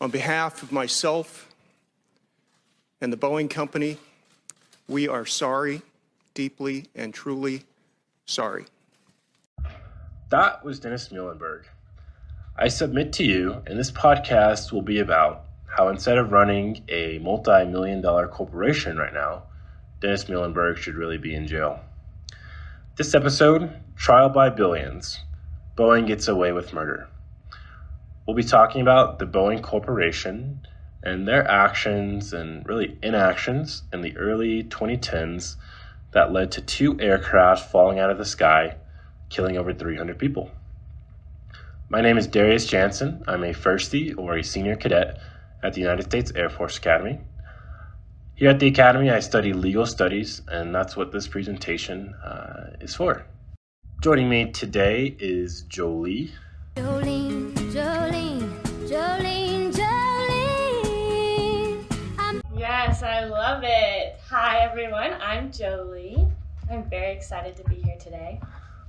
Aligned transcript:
On 0.00 0.10
behalf 0.10 0.62
of 0.62 0.72
myself 0.72 1.52
and 3.02 3.12
the 3.12 3.18
Boeing 3.18 3.50
Company, 3.50 3.98
we 4.88 5.06
are 5.06 5.26
sorry, 5.26 5.82
deeply 6.32 6.86
and 6.94 7.12
truly 7.12 7.64
sorry. 8.24 8.64
That 10.30 10.64
was 10.64 10.80
Dennis 10.80 11.12
Muilenburg. 11.12 11.66
I 12.56 12.68
submit 12.68 13.12
to 13.14 13.24
you, 13.24 13.62
and 13.66 13.78
this 13.78 13.90
podcast 13.90 14.72
will 14.72 14.80
be 14.80 15.00
about 15.00 15.44
how 15.66 15.88
instead 15.88 16.16
of 16.16 16.32
running 16.32 16.82
a 16.88 17.18
multi 17.18 17.66
million 17.66 18.00
dollar 18.00 18.26
corporation 18.26 18.96
right 18.96 19.12
now, 19.12 19.42
Dennis 20.00 20.30
Muilenburg 20.30 20.78
should 20.78 20.94
really 20.94 21.18
be 21.18 21.34
in 21.34 21.46
jail. 21.46 21.78
This 22.96 23.14
episode, 23.14 23.70
Trial 23.96 24.30
by 24.30 24.48
Billions 24.48 25.20
Boeing 25.76 26.06
Gets 26.06 26.26
Away 26.26 26.52
with 26.52 26.72
Murder. 26.72 27.06
We'll 28.30 28.36
be 28.36 28.44
talking 28.44 28.80
about 28.80 29.18
the 29.18 29.26
Boeing 29.26 29.60
Corporation 29.60 30.64
and 31.02 31.26
their 31.26 31.50
actions 31.50 32.32
and 32.32 32.64
really 32.64 32.96
inactions 33.02 33.82
in 33.92 34.02
the 34.02 34.16
early 34.16 34.62
2010s 34.62 35.56
that 36.12 36.30
led 36.30 36.52
to 36.52 36.60
two 36.60 36.96
aircraft 37.00 37.72
falling 37.72 37.98
out 37.98 38.08
of 38.08 38.18
the 38.18 38.24
sky, 38.24 38.76
killing 39.30 39.58
over 39.58 39.74
300 39.74 40.16
people. 40.16 40.48
My 41.88 42.00
name 42.00 42.16
is 42.16 42.28
Darius 42.28 42.66
Jansen. 42.66 43.24
I'm 43.26 43.42
a 43.42 43.52
firstie 43.52 44.16
or 44.16 44.36
a 44.36 44.44
senior 44.44 44.76
cadet 44.76 45.18
at 45.60 45.72
the 45.72 45.80
United 45.80 46.04
States 46.04 46.30
Air 46.36 46.50
Force 46.50 46.78
Academy. 46.78 47.18
Here 48.36 48.50
at 48.50 48.60
the 48.60 48.68
Academy, 48.68 49.10
I 49.10 49.18
study 49.18 49.52
legal 49.52 49.86
studies, 49.86 50.40
and 50.46 50.72
that's 50.72 50.96
what 50.96 51.10
this 51.10 51.26
presentation 51.26 52.14
uh, 52.24 52.76
is 52.80 52.94
for. 52.94 53.26
Joining 54.00 54.28
me 54.28 54.52
today 54.52 55.16
is 55.18 55.62
Jolie. 55.62 56.30
Jolene, 56.76 57.52
Jolene, 57.72 58.48
Jolene, 58.88 59.72
Jolene. 59.72 61.84
I'm 62.18 62.40
Yes, 62.56 63.02
I 63.02 63.24
love 63.24 63.62
it. 63.64 64.18
Hi, 64.28 64.58
everyone. 64.60 65.14
I'm 65.20 65.50
Jolie. 65.50 66.28
I'm 66.70 66.88
very 66.88 67.12
excited 67.12 67.56
to 67.56 67.64
be 67.64 67.74
here 67.76 67.96
today. 67.98 68.40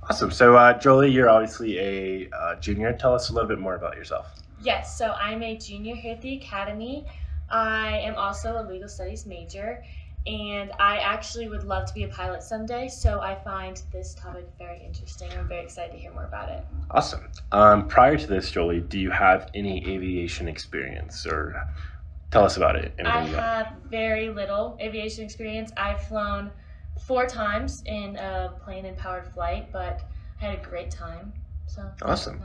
Awesome. 0.08 0.30
So, 0.30 0.56
uh, 0.56 0.78
Jolie, 0.78 1.10
you're 1.10 1.28
obviously 1.28 1.78
a 1.78 2.28
uh, 2.30 2.54
junior. 2.60 2.92
Tell 2.92 3.14
us 3.14 3.30
a 3.30 3.32
little 3.32 3.48
bit 3.48 3.58
more 3.58 3.74
about 3.74 3.96
yourself. 3.96 4.28
Yes, 4.62 4.96
so 4.96 5.10
I'm 5.12 5.42
a 5.42 5.56
junior 5.56 5.96
here 5.96 6.14
at 6.14 6.22
the 6.22 6.36
Academy. 6.36 7.04
I 7.50 7.98
am 7.98 8.14
also 8.14 8.60
a 8.60 8.62
legal 8.62 8.88
studies 8.88 9.26
major, 9.26 9.82
and 10.26 10.70
I 10.78 10.98
actually 10.98 11.48
would 11.48 11.64
love 11.64 11.86
to 11.86 11.94
be 11.94 12.04
a 12.04 12.08
pilot 12.08 12.42
someday, 12.42 12.88
so 12.88 13.20
I 13.20 13.34
find 13.34 13.82
this 13.92 14.14
topic 14.14 14.48
very 14.58 14.80
interesting. 14.84 15.30
I'm 15.32 15.48
very 15.48 15.64
excited 15.64 15.92
to 15.92 15.98
hear 15.98 16.12
more 16.12 16.24
about 16.24 16.48
it. 16.48 16.64
Awesome. 16.90 17.28
Um, 17.50 17.88
prior 17.88 18.16
to 18.16 18.26
this, 18.26 18.50
Jolie, 18.50 18.80
do 18.80 18.98
you 18.98 19.10
have 19.10 19.50
any 19.54 19.86
aviation 19.88 20.46
experience 20.46 21.26
or 21.26 21.66
tell 22.30 22.44
us 22.44 22.56
about 22.56 22.76
it? 22.76 22.94
I 23.04 23.24
have 23.26 23.74
very 23.90 24.28
little 24.28 24.76
aviation 24.80 25.24
experience. 25.24 25.72
I've 25.76 26.02
flown 26.02 26.50
four 27.00 27.26
times 27.26 27.82
in 27.86 28.16
a 28.16 28.52
plane 28.62 28.84
and 28.84 28.96
powered 28.96 29.26
flight, 29.26 29.72
but 29.72 30.08
I 30.40 30.46
had 30.46 30.58
a 30.58 30.62
great 30.62 30.90
time. 30.90 31.32
So 31.72 31.90
Awesome. 32.02 32.42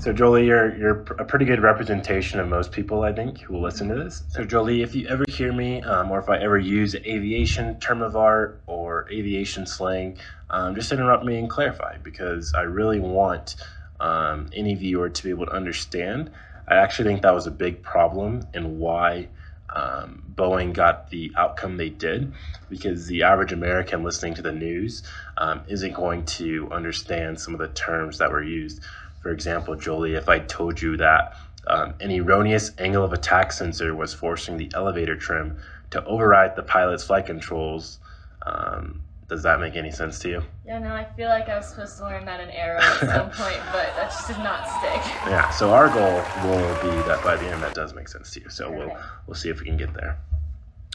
So, 0.00 0.12
Jolie, 0.12 0.46
you're 0.46 0.76
you're 0.76 1.02
a 1.20 1.24
pretty 1.24 1.44
good 1.44 1.62
representation 1.62 2.40
of 2.40 2.48
most 2.48 2.72
people, 2.72 3.02
I 3.02 3.12
think, 3.12 3.40
who 3.42 3.54
will 3.54 3.62
listen 3.62 3.88
to 3.90 3.94
this. 3.94 4.24
So, 4.28 4.44
Jolie, 4.44 4.82
if 4.82 4.92
you 4.96 5.06
ever 5.06 5.24
hear 5.28 5.52
me, 5.52 5.82
um, 5.82 6.10
or 6.10 6.18
if 6.18 6.28
I 6.28 6.38
ever 6.38 6.58
use 6.58 6.96
aviation 6.96 7.78
term 7.78 8.02
of 8.02 8.16
art 8.16 8.60
or 8.66 9.08
aviation 9.08 9.66
slang, 9.66 10.18
um, 10.50 10.74
just 10.74 10.90
interrupt 10.90 11.24
me 11.24 11.38
and 11.38 11.48
clarify 11.48 11.98
because 11.98 12.52
I 12.54 12.62
really 12.62 12.98
want 12.98 13.54
um, 14.00 14.48
any 14.52 14.74
viewer 14.74 15.10
to 15.10 15.22
be 15.22 15.30
able 15.30 15.46
to 15.46 15.52
understand. 15.52 16.32
I 16.66 16.74
actually 16.74 17.08
think 17.08 17.22
that 17.22 17.34
was 17.34 17.46
a 17.46 17.52
big 17.52 17.84
problem 17.84 18.48
and 18.52 18.80
why 18.80 19.28
um, 19.74 20.22
Boeing 20.34 20.72
got 20.72 21.10
the 21.10 21.32
outcome 21.36 21.76
they 21.76 21.90
did, 21.90 22.32
because 22.68 23.06
the 23.06 23.22
average 23.22 23.52
American 23.52 24.02
listening 24.02 24.34
to 24.34 24.42
the 24.42 24.52
news 24.52 25.02
um, 25.36 25.62
isn't 25.68 25.92
going 25.94 26.24
to 26.24 26.68
understand 26.70 27.40
some 27.40 27.54
of 27.54 27.60
the 27.60 27.68
terms 27.68 28.18
that 28.18 28.30
were 28.30 28.42
used. 28.42 28.82
For 29.20 29.30
example, 29.30 29.74
Jolie, 29.74 30.14
if 30.14 30.28
I 30.28 30.38
told 30.38 30.80
you 30.80 30.96
that 30.98 31.36
um, 31.66 31.94
an 32.00 32.12
erroneous 32.12 32.70
angle 32.78 33.04
of 33.04 33.12
attack 33.12 33.52
sensor 33.52 33.94
was 33.94 34.14
forcing 34.14 34.56
the 34.56 34.70
elevator 34.74 35.16
trim 35.16 35.58
to 35.90 36.04
override 36.04 36.54
the 36.54 36.62
pilot's 36.62 37.04
flight 37.04 37.26
controls, 37.26 37.98
um, 38.44 39.02
does 39.28 39.42
that 39.42 39.60
make 39.60 39.74
any 39.74 39.90
sense 39.90 40.18
to 40.20 40.28
you? 40.28 40.42
Yeah, 40.64 40.78
no, 40.78 40.94
I 40.94 41.04
feel 41.16 41.28
like 41.28 41.48
I 41.48 41.56
was 41.56 41.68
supposed 41.68 41.98
to 41.98 42.04
learn 42.04 42.24
that 42.26 42.40
in 42.40 42.50
Arrow 42.50 42.80
at 42.80 43.00
some 43.00 43.30
point, 43.44 43.60
but 43.72 43.94
that 43.96 44.10
just 44.10 44.28
did 44.28 44.38
not 44.38 44.68
stick. 44.78 45.00
Yeah. 45.26 45.50
So 45.50 45.72
our 45.72 45.88
goal 45.88 46.22
will 46.48 46.74
be 46.82 46.96
that 47.08 47.22
by 47.24 47.36
the 47.36 47.46
end 47.46 47.62
that 47.62 47.74
does 47.74 47.92
make 47.92 48.08
sense 48.08 48.30
to 48.32 48.40
you. 48.40 48.48
So 48.50 48.70
we'll 48.70 48.96
we'll 49.26 49.34
see 49.34 49.48
if 49.48 49.60
we 49.60 49.66
can 49.66 49.76
get 49.76 49.92
there. 49.94 50.18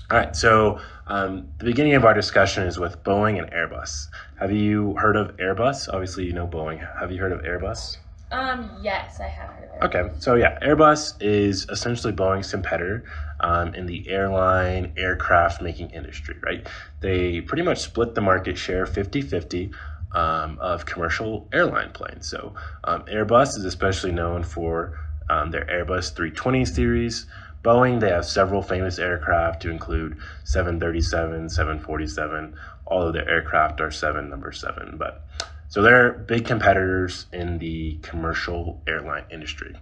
All 0.09 0.17
right. 0.17 0.35
So 0.35 0.79
um, 1.07 1.49
the 1.57 1.65
beginning 1.65 1.93
of 1.93 2.05
our 2.05 2.13
discussion 2.13 2.63
is 2.63 2.79
with 2.79 3.03
Boeing 3.03 3.37
and 3.37 3.51
Airbus. 3.51 4.07
Have 4.39 4.51
you 4.51 4.95
heard 4.95 5.15
of 5.15 5.35
Airbus? 5.37 5.89
Obviously, 5.93 6.25
you 6.25 6.33
know 6.33 6.47
Boeing. 6.47 6.79
Have 6.99 7.11
you 7.11 7.19
heard 7.19 7.31
of 7.31 7.41
Airbus? 7.41 7.97
Um, 8.31 8.79
yes, 8.81 9.19
I 9.19 9.27
have 9.27 9.49
heard 9.49 9.69
of 9.69 9.91
it. 9.91 9.95
Okay, 9.95 10.15
so 10.19 10.35
yeah, 10.35 10.57
Airbus 10.61 11.15
is 11.19 11.67
essentially 11.69 12.13
Boeing's 12.13 12.49
competitor 12.49 13.03
um, 13.41 13.73
in 13.75 13.85
the 13.85 14.07
airline 14.09 14.93
aircraft 14.97 15.61
making 15.61 15.89
industry, 15.89 16.35
right? 16.43 16.65
They 17.01 17.41
pretty 17.41 17.63
much 17.63 17.81
split 17.81 18.15
the 18.15 18.21
market 18.21 18.57
share 18.57 18.85
50 18.85 19.21
50 19.21 19.71
um, 20.13 20.57
of 20.59 20.85
commercial 20.85 21.47
airline 21.51 21.91
planes. 21.91 22.29
So 22.29 22.53
um, 22.83 23.03
Airbus 23.03 23.57
is 23.57 23.65
especially 23.65 24.11
known 24.11 24.43
for 24.43 24.97
um, 25.29 25.51
their 25.51 25.65
Airbus 25.65 26.13
320 26.15 26.65
series. 26.65 27.25
Boeing, 27.63 27.99
they 27.99 28.09
have 28.09 28.25
several 28.25 28.61
famous 28.61 28.97
aircraft 28.97 29.61
to 29.61 29.69
include 29.69 30.17
737, 30.45 31.49
747. 31.49 32.55
All 32.85 33.03
of 33.03 33.13
their 33.13 33.29
aircraft 33.29 33.79
are 33.81 33.91
7, 33.91 34.29
number 34.29 34.51
7. 34.51 34.95
But 34.97 35.25
so 35.71 35.81
they're 35.81 36.11
big 36.11 36.43
competitors 36.45 37.27
in 37.31 37.57
the 37.57 37.97
commercial 38.01 38.81
airline 38.87 39.23
industry. 39.31 39.73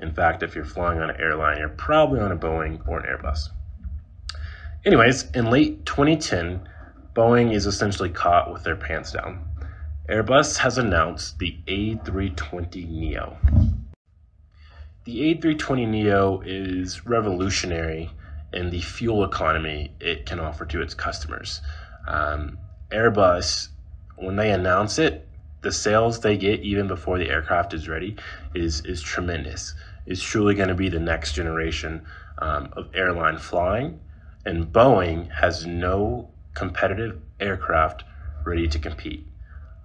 In 0.00 0.12
fact, 0.12 0.42
if 0.42 0.56
you're 0.56 0.64
flying 0.64 0.98
on 0.98 1.10
an 1.10 1.20
airline, 1.20 1.58
you're 1.58 1.68
probably 1.68 2.18
on 2.18 2.32
a 2.32 2.36
Boeing 2.36 2.86
or 2.88 2.98
an 2.98 3.06
Airbus. 3.06 3.50
Anyways, 4.84 5.30
in 5.30 5.48
late 5.48 5.86
2010, 5.86 6.68
Boeing 7.14 7.54
is 7.54 7.66
essentially 7.66 8.10
caught 8.10 8.52
with 8.52 8.64
their 8.64 8.74
pants 8.74 9.12
down. 9.12 9.44
Airbus 10.08 10.56
has 10.56 10.76
announced 10.76 11.38
the 11.38 11.56
A320neo. 11.68 13.36
The 15.04 15.34
A320neo 15.36 16.42
is 16.44 17.06
revolutionary 17.06 18.10
in 18.52 18.70
the 18.70 18.80
fuel 18.80 19.22
economy 19.22 19.92
it 20.00 20.26
can 20.26 20.40
offer 20.40 20.66
to 20.66 20.82
its 20.82 20.94
customers. 20.94 21.60
Um, 22.08 22.58
Airbus, 22.90 23.68
when 24.16 24.34
they 24.34 24.50
announce 24.50 24.98
it, 24.98 25.27
the 25.60 25.72
sales 25.72 26.20
they 26.20 26.36
get 26.36 26.60
even 26.60 26.86
before 26.86 27.18
the 27.18 27.28
aircraft 27.28 27.74
is 27.74 27.88
ready 27.88 28.16
is 28.54 28.80
is 28.82 29.02
tremendous. 29.02 29.74
It's 30.06 30.22
truly 30.22 30.54
going 30.54 30.68
to 30.68 30.74
be 30.74 30.88
the 30.88 31.00
next 31.00 31.34
generation 31.34 32.06
um, 32.38 32.70
of 32.72 32.88
airline 32.94 33.38
flying, 33.38 34.00
and 34.44 34.72
Boeing 34.72 35.30
has 35.32 35.66
no 35.66 36.30
competitive 36.54 37.20
aircraft 37.40 38.04
ready 38.44 38.68
to 38.68 38.78
compete. 38.78 39.26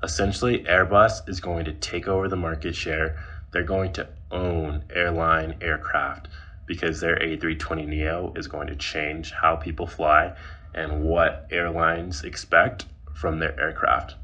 Essentially, 0.02 0.60
Airbus 0.66 1.28
is 1.28 1.40
going 1.40 1.66
to 1.66 1.74
take 1.74 2.08
over 2.08 2.28
the 2.28 2.36
market 2.36 2.76
share. 2.76 3.18
They're 3.52 3.64
going 3.64 3.94
to 3.94 4.08
own 4.32 4.84
airline 4.94 5.56
aircraft 5.62 6.28
because 6.66 7.00
their 7.00 7.18
A320neo 7.18 8.38
is 8.38 8.48
going 8.48 8.68
to 8.68 8.76
change 8.76 9.32
how 9.32 9.56
people 9.56 9.88
fly 9.88 10.36
and 10.74 11.04
what 11.04 11.48
airlines 11.52 12.24
expect 12.24 12.86
from 13.14 13.40
their 13.40 13.60
aircraft. 13.60 14.16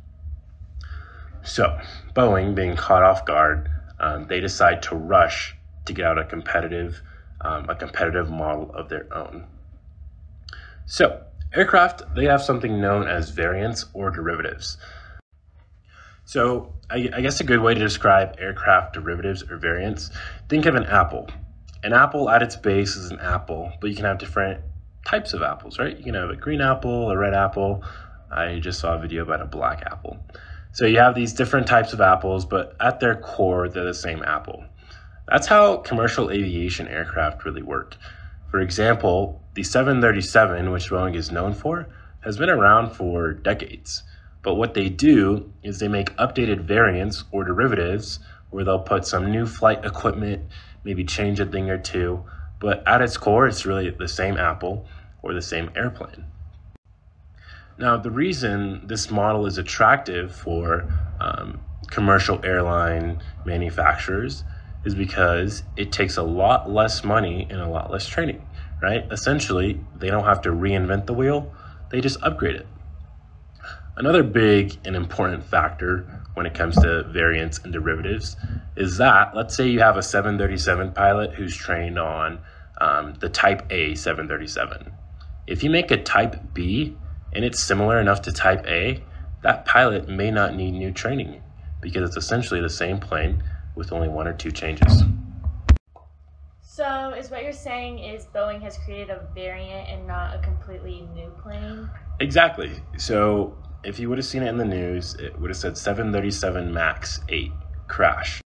So, 1.43 1.79
Boeing, 2.15 2.55
being 2.55 2.75
caught 2.75 3.03
off 3.03 3.25
guard, 3.25 3.69
um, 3.99 4.27
they 4.27 4.39
decide 4.39 4.83
to 4.83 4.95
rush 4.95 5.55
to 5.85 5.93
get 5.93 6.05
out 6.05 6.17
a 6.17 6.25
competitive, 6.25 7.01
um, 7.41 7.69
a 7.69 7.75
competitive 7.75 8.29
model 8.29 8.71
of 8.73 8.89
their 8.89 9.07
own. 9.13 9.45
So, 10.85 11.23
aircraft 11.53 12.03
they 12.15 12.25
have 12.25 12.41
something 12.41 12.79
known 12.81 13.07
as 13.07 13.29
variants 13.29 13.85
or 13.93 14.11
derivatives. 14.11 14.77
So, 16.25 16.73
I, 16.89 17.09
I 17.13 17.21
guess 17.21 17.39
a 17.39 17.43
good 17.43 17.61
way 17.61 17.73
to 17.73 17.79
describe 17.79 18.35
aircraft 18.39 18.93
derivatives 18.93 19.43
or 19.43 19.57
variants, 19.57 20.11
think 20.47 20.65
of 20.65 20.75
an 20.75 20.85
apple. 20.85 21.27
An 21.83 21.93
apple 21.93 22.29
at 22.29 22.43
its 22.43 22.55
base 22.55 22.95
is 22.95 23.09
an 23.09 23.19
apple, 23.19 23.71
but 23.79 23.89
you 23.89 23.95
can 23.95 24.05
have 24.05 24.17
different 24.17 24.61
types 25.05 25.33
of 25.33 25.41
apples, 25.41 25.79
right? 25.79 25.97
You 25.97 26.03
can 26.03 26.13
have 26.13 26.29
a 26.29 26.35
green 26.35 26.61
apple, 26.61 27.09
a 27.09 27.17
red 27.17 27.33
apple. 27.33 27.83
I 28.29 28.59
just 28.59 28.79
saw 28.79 28.95
a 28.95 28.99
video 28.99 29.23
about 29.23 29.41
a 29.41 29.45
black 29.45 29.83
apple. 29.85 30.19
So 30.71 30.85
you 30.85 30.99
have 30.99 31.15
these 31.15 31.33
different 31.33 31.67
types 31.67 31.93
of 31.93 32.01
apples, 32.01 32.45
but 32.45 32.75
at 32.79 32.99
their 32.99 33.15
core, 33.15 33.69
they're 33.69 33.83
the 33.83 33.93
same 33.93 34.23
apple. 34.23 34.63
That's 35.27 35.47
how 35.47 35.77
commercial 35.77 36.31
aviation 36.31 36.87
aircraft 36.87 37.43
really 37.45 37.61
work. 37.61 37.97
For 38.49 38.61
example, 38.61 39.41
the 39.53 39.63
737, 39.63 40.71
which 40.71 40.89
Boeing 40.89 41.15
is 41.15 41.31
known 41.31 41.53
for, 41.53 41.87
has 42.21 42.37
been 42.37 42.49
around 42.49 42.91
for 42.91 43.33
decades. 43.33 44.03
But 44.41 44.55
what 44.55 44.73
they 44.73 44.89
do 44.89 45.51
is 45.63 45.79
they 45.79 45.87
make 45.87 46.15
updated 46.17 46.61
variants 46.61 47.25
or 47.31 47.43
derivatives 47.43 48.19
where 48.49 48.63
they'll 48.63 48.79
put 48.79 49.05
some 49.05 49.31
new 49.31 49.45
flight 49.45 49.83
equipment, 49.85 50.43
maybe 50.83 51.03
change 51.03 51.39
a 51.39 51.45
thing 51.45 51.69
or 51.69 51.77
two, 51.77 52.23
but 52.59 52.87
at 52.87 53.01
its 53.01 53.17
core, 53.17 53.47
it's 53.47 53.65
really 53.65 53.89
the 53.89 54.07
same 54.07 54.37
Apple 54.37 54.85
or 55.21 55.33
the 55.33 55.41
same 55.41 55.69
airplane. 55.75 56.25
Now, 57.79 57.95
the 57.95 58.11
reason 58.11 58.81
this 58.85 59.09
model 59.09 59.45
is 59.45 59.57
attractive 59.57 60.35
for 60.35 60.85
um, 61.21 61.61
commercial 61.87 62.43
airline 62.43 63.23
manufacturers 63.45 64.43
is 64.83 64.95
because 64.95 65.63
it 65.77 65.93
takes 65.93 66.17
a 66.17 66.23
lot 66.23 66.69
less 66.69 67.05
money 67.05 67.47
and 67.49 67.61
a 67.61 67.69
lot 67.69 67.89
less 67.89 68.05
training, 68.05 68.45
right? 68.81 69.05
Essentially, 69.11 69.79
they 69.95 70.09
don't 70.09 70.25
have 70.25 70.41
to 70.41 70.49
reinvent 70.49 71.05
the 71.05 71.13
wheel, 71.13 71.53
they 71.89 72.01
just 72.01 72.21
upgrade 72.21 72.57
it. 72.57 72.67
Another 73.95 74.23
big 74.23 74.77
and 74.83 74.93
important 74.93 75.45
factor 75.45 76.25
when 76.33 76.45
it 76.45 76.53
comes 76.53 76.75
to 76.81 77.03
variants 77.03 77.59
and 77.59 77.71
derivatives 77.71 78.35
is 78.75 78.97
that, 78.97 79.33
let's 79.33 79.55
say 79.55 79.69
you 79.69 79.79
have 79.79 79.95
a 79.95 80.03
737 80.03 80.91
pilot 80.91 81.33
who's 81.33 81.55
trained 81.55 81.97
on 81.97 82.39
um, 82.81 83.13
the 83.21 83.29
Type 83.29 83.65
A 83.69 83.95
737. 83.95 84.91
If 85.47 85.63
you 85.63 85.69
make 85.69 85.91
a 85.91 85.97
Type 86.03 86.53
B 86.53 86.97
and 87.33 87.45
it's 87.45 87.61
similar 87.61 87.99
enough 87.99 88.21
to 88.23 88.31
Type 88.31 88.65
A, 88.67 89.03
that 89.41 89.65
pilot 89.65 90.09
may 90.09 90.31
not 90.31 90.55
need 90.55 90.71
new 90.71 90.91
training 90.91 91.41
because 91.81 92.07
it's 92.07 92.17
essentially 92.17 92.61
the 92.61 92.69
same 92.69 92.99
plane 92.99 93.43
with 93.75 93.93
only 93.93 94.07
one 94.07 94.27
or 94.27 94.33
two 94.33 94.51
changes. 94.51 95.03
So, 96.61 97.13
is 97.17 97.29
what 97.29 97.43
you're 97.43 97.51
saying 97.51 97.99
is 97.99 98.25
Boeing 98.27 98.61
has 98.61 98.77
created 98.77 99.09
a 99.09 99.27
variant 99.35 99.89
and 99.89 100.07
not 100.07 100.35
a 100.35 100.39
completely 100.39 101.07
new 101.13 101.29
plane? 101.41 101.89
Exactly. 102.19 102.71
So, 102.97 103.57
if 103.83 103.99
you 103.99 104.09
would 104.09 104.17
have 104.17 104.25
seen 104.25 104.43
it 104.43 104.47
in 104.49 104.57
the 104.57 104.65
news, 104.65 105.15
it 105.15 105.37
would 105.39 105.49
have 105.49 105.57
said 105.57 105.77
737 105.77 106.73
MAX 106.73 107.21
8 107.27 107.51
crash. 107.87 108.41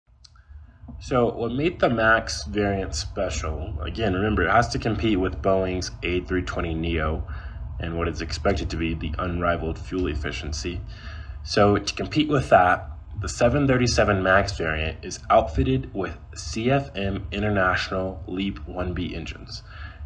So, 0.99 1.33
what 1.33 1.51
made 1.51 1.79
the 1.79 1.89
MAX 1.89 2.45
variant 2.45 2.95
special, 2.95 3.79
again, 3.81 4.13
remember, 4.13 4.47
it 4.47 4.51
has 4.51 4.67
to 4.69 4.79
compete 4.79 5.19
with 5.19 5.41
Boeing's 5.41 5.91
A320neo 6.01 7.23
and 7.83 7.97
what 7.97 8.07
is 8.07 8.21
expected 8.21 8.69
to 8.69 8.77
be 8.77 8.93
the 8.93 9.13
unrivaled 9.19 9.77
fuel 9.77 10.07
efficiency. 10.07 10.79
So, 11.43 11.77
to 11.77 11.93
compete 11.93 12.29
with 12.29 12.49
that, 12.49 12.89
the 13.19 13.27
737 13.27 14.23
MAX 14.23 14.57
variant 14.57 15.03
is 15.03 15.19
outfitted 15.29 15.93
with 15.93 16.17
CFM 16.33 17.29
International 17.31 18.23
LEAP 18.25 18.59
1B 18.65 19.13
engines. 19.15 19.63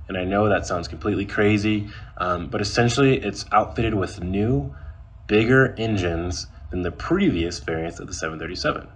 And 0.08 0.18
I 0.18 0.24
know 0.24 0.50
that 0.50 0.66
sounds 0.66 0.88
completely 0.88 1.26
crazy, 1.26 1.90
um, 2.18 2.48
but 2.48 2.62
essentially 2.62 3.18
it's 3.18 3.46
outfitted 3.52 3.94
with 3.94 4.24
new, 4.24 4.76
bigger 5.28 5.76
engines 5.78 6.48
than 6.72 6.82
the 6.82 6.92
previous 6.92 7.60
variants 7.60 8.00
of 8.00 8.08
the 8.08 8.14
737. 8.14 8.88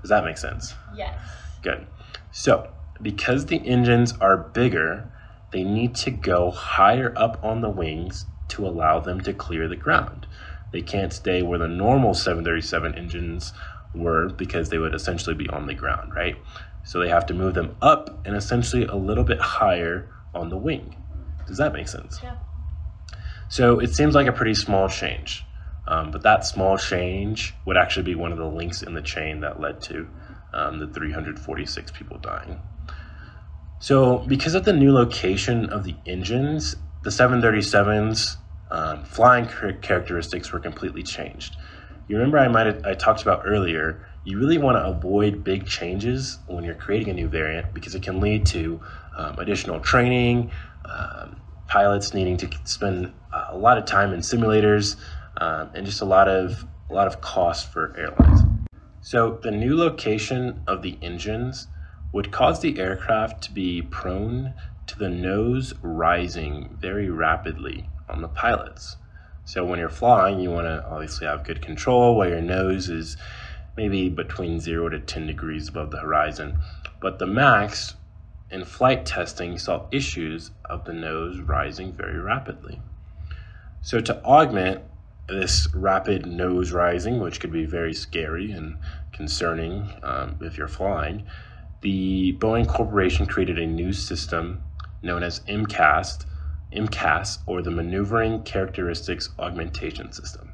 Does 0.00 0.10
that 0.10 0.24
make 0.24 0.38
sense? 0.38 0.74
Yes. 0.96 1.18
Good. 1.62 1.86
So, 2.30 2.70
because 3.02 3.46
the 3.46 3.58
engines 3.66 4.14
are 4.20 4.36
bigger, 4.36 5.10
they 5.50 5.64
need 5.64 5.94
to 5.96 6.10
go 6.10 6.50
higher 6.50 7.12
up 7.16 7.42
on 7.42 7.60
the 7.60 7.70
wings 7.70 8.26
to 8.48 8.66
allow 8.66 9.00
them 9.00 9.20
to 9.22 9.32
clear 9.32 9.68
the 9.68 9.76
ground. 9.76 10.26
They 10.72 10.82
can't 10.82 11.12
stay 11.12 11.42
where 11.42 11.58
the 11.58 11.68
normal 11.68 12.14
737 12.14 12.94
engines 12.94 13.52
were 13.94 14.28
because 14.28 14.68
they 14.68 14.78
would 14.78 14.94
essentially 14.94 15.34
be 15.34 15.48
on 15.48 15.66
the 15.66 15.74
ground, 15.74 16.12
right? 16.14 16.36
So 16.84 17.00
they 17.00 17.08
have 17.08 17.26
to 17.26 17.34
move 17.34 17.54
them 17.54 17.76
up 17.80 18.20
and 18.26 18.36
essentially 18.36 18.84
a 18.84 18.94
little 18.94 19.24
bit 19.24 19.40
higher 19.40 20.10
on 20.34 20.48
the 20.48 20.56
wing. 20.56 20.96
Does 21.46 21.58
that 21.58 21.72
make 21.72 21.88
sense? 21.88 22.20
Yeah. 22.22 22.36
So 23.48 23.78
it 23.78 23.94
seems 23.94 24.14
like 24.14 24.26
a 24.26 24.32
pretty 24.32 24.54
small 24.54 24.88
change, 24.88 25.46
um, 25.86 26.10
but 26.10 26.22
that 26.22 26.44
small 26.44 26.76
change 26.76 27.56
would 27.64 27.78
actually 27.78 28.02
be 28.02 28.14
one 28.14 28.30
of 28.30 28.38
the 28.38 28.44
links 28.44 28.82
in 28.82 28.92
the 28.92 29.00
chain 29.00 29.40
that 29.40 29.58
led 29.58 29.80
to 29.82 30.08
um, 30.52 30.78
the 30.78 30.86
346 30.86 31.92
people 31.92 32.18
dying. 32.18 32.60
So, 33.80 34.18
because 34.18 34.54
of 34.54 34.64
the 34.64 34.72
new 34.72 34.92
location 34.92 35.66
of 35.70 35.84
the 35.84 35.94
engines, 36.04 36.74
the 37.04 37.10
737's 37.10 38.36
um, 38.70 39.04
flying 39.04 39.46
characteristics 39.46 40.52
were 40.52 40.58
completely 40.58 41.02
changed. 41.02 41.56
You 42.08 42.16
remember 42.16 42.38
I 42.38 42.48
might 42.48 42.84
I 42.86 42.94
talked 42.94 43.22
about 43.22 43.42
earlier. 43.44 44.04
You 44.24 44.38
really 44.38 44.58
want 44.58 44.76
to 44.76 44.84
avoid 44.84 45.44
big 45.44 45.66
changes 45.66 46.38
when 46.48 46.64
you're 46.64 46.74
creating 46.74 47.10
a 47.10 47.14
new 47.14 47.28
variant 47.28 47.72
because 47.72 47.94
it 47.94 48.02
can 48.02 48.20
lead 48.20 48.46
to 48.46 48.80
um, 49.16 49.38
additional 49.38 49.78
training, 49.80 50.50
um, 50.84 51.40
pilots 51.66 52.12
needing 52.14 52.36
to 52.38 52.50
spend 52.64 53.12
a 53.32 53.56
lot 53.56 53.78
of 53.78 53.84
time 53.84 54.12
in 54.12 54.20
simulators, 54.20 54.96
um, 55.36 55.70
and 55.74 55.86
just 55.86 56.00
a 56.00 56.04
lot 56.04 56.28
of 56.28 56.66
a 56.90 56.94
lot 56.94 57.06
of 57.06 57.20
cost 57.20 57.72
for 57.72 57.94
airlines. 57.96 58.40
So 59.02 59.38
the 59.42 59.50
new 59.50 59.76
location 59.76 60.62
of 60.66 60.82
the 60.82 60.98
engines 61.00 61.68
would 62.12 62.32
cause 62.32 62.60
the 62.60 62.78
aircraft 62.78 63.42
to 63.42 63.52
be 63.52 63.82
prone 63.82 64.54
to 64.86 64.98
the 64.98 65.10
nose 65.10 65.74
rising 65.82 66.76
very 66.80 67.10
rapidly 67.10 67.88
on 68.08 68.22
the 68.22 68.28
pilots. 68.28 68.96
So 69.44 69.64
when 69.64 69.78
you're 69.78 69.88
flying, 69.88 70.40
you 70.40 70.50
want 70.50 70.66
to 70.66 70.84
obviously 70.86 71.26
have 71.26 71.44
good 71.44 71.62
control 71.62 72.16
while 72.16 72.28
your 72.28 72.40
nose 72.40 72.88
is 72.88 73.16
maybe 73.76 74.08
between 74.08 74.60
0 74.60 74.90
to 74.90 74.98
10 74.98 75.26
degrees 75.26 75.68
above 75.68 75.90
the 75.90 76.00
horizon. 76.00 76.58
But 77.00 77.18
the 77.18 77.26
MAX 77.26 77.94
in 78.50 78.64
flight 78.64 79.06
testing 79.06 79.58
saw 79.58 79.86
issues 79.92 80.50
of 80.64 80.84
the 80.84 80.92
nose 80.92 81.40
rising 81.40 81.92
very 81.92 82.18
rapidly. 82.18 82.80
So 83.80 84.00
to 84.00 84.22
augment 84.24 84.82
this 85.28 85.68
rapid 85.74 86.26
nose 86.26 86.72
rising, 86.72 87.20
which 87.20 87.40
could 87.40 87.52
be 87.52 87.66
very 87.66 87.92
scary 87.92 88.50
and 88.50 88.78
concerning 89.12 89.92
um, 90.02 90.36
if 90.40 90.56
you're 90.56 90.68
flying, 90.68 91.26
the 91.80 92.32
Boeing 92.38 92.66
Corporation 92.66 93.26
created 93.26 93.58
a 93.58 93.66
new 93.66 93.92
system 93.92 94.62
known 95.02 95.22
as 95.22 95.40
MCAS, 95.40 96.24
MCAS, 96.72 97.38
or 97.46 97.62
the 97.62 97.70
Maneuvering 97.70 98.42
Characteristics 98.42 99.30
Augmentation 99.38 100.12
System. 100.12 100.52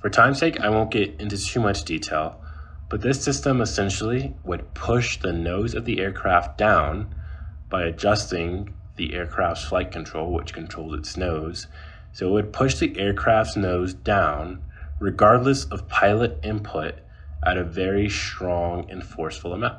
For 0.00 0.08
time's 0.08 0.38
sake, 0.38 0.60
I 0.60 0.70
won't 0.70 0.90
get 0.90 1.20
into 1.20 1.36
too 1.36 1.60
much 1.60 1.84
detail, 1.84 2.40
but 2.88 3.02
this 3.02 3.22
system 3.22 3.60
essentially 3.60 4.34
would 4.44 4.74
push 4.74 5.18
the 5.18 5.32
nose 5.32 5.74
of 5.74 5.84
the 5.84 6.00
aircraft 6.00 6.58
down 6.58 7.14
by 7.68 7.84
adjusting 7.84 8.74
the 8.96 9.14
aircraft's 9.14 9.64
flight 9.64 9.92
control, 9.92 10.32
which 10.32 10.52
controls 10.52 10.94
its 10.94 11.16
nose. 11.16 11.66
So 12.12 12.28
it 12.28 12.32
would 12.32 12.52
push 12.52 12.74
the 12.74 12.98
aircraft's 12.98 13.56
nose 13.56 13.94
down 13.94 14.62
regardless 14.98 15.64
of 15.64 15.88
pilot 15.88 16.38
input 16.42 16.94
at 17.44 17.56
a 17.56 17.64
very 17.64 18.08
strong 18.08 18.90
and 18.90 19.04
forceful 19.04 19.52
amount. 19.52 19.78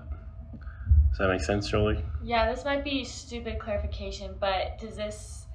Does 1.10 1.20
that 1.20 1.30
make 1.30 1.42
sense, 1.42 1.70
Jolie? 1.70 2.04
Yeah, 2.24 2.52
this 2.52 2.66
might 2.66 2.84
be 2.84 3.04
stupid 3.04 3.60
clarification, 3.60 4.36
but 4.40 4.80
does 4.80 4.96
this? 4.96 5.46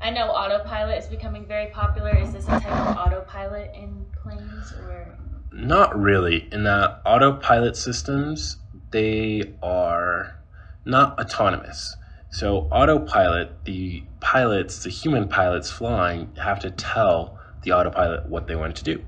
I 0.00 0.10
know 0.10 0.26
autopilot 0.26 0.98
is 0.98 1.06
becoming 1.06 1.46
very 1.46 1.70
popular. 1.70 2.16
Is 2.16 2.32
this 2.32 2.44
a 2.46 2.60
type 2.60 2.66
of 2.66 2.96
autopilot 2.96 3.72
in 3.74 4.04
planes, 4.22 4.72
or? 4.72 5.16
Not 5.52 5.96
really. 5.96 6.48
In 6.50 6.64
that 6.64 7.00
autopilot 7.06 7.76
systems, 7.76 8.56
they 8.90 9.54
are 9.62 10.36
not 10.84 11.18
autonomous. 11.18 11.96
So 12.30 12.68
autopilot, 12.72 13.64
the 13.64 14.02
pilots, 14.18 14.82
the 14.82 14.90
human 14.90 15.28
pilots 15.28 15.70
flying, 15.70 16.34
have 16.34 16.58
to 16.60 16.70
tell 16.72 17.38
the 17.62 17.70
autopilot 17.70 18.28
what 18.28 18.48
they 18.48 18.56
want 18.56 18.74
to 18.76 18.84
do. 18.84 19.04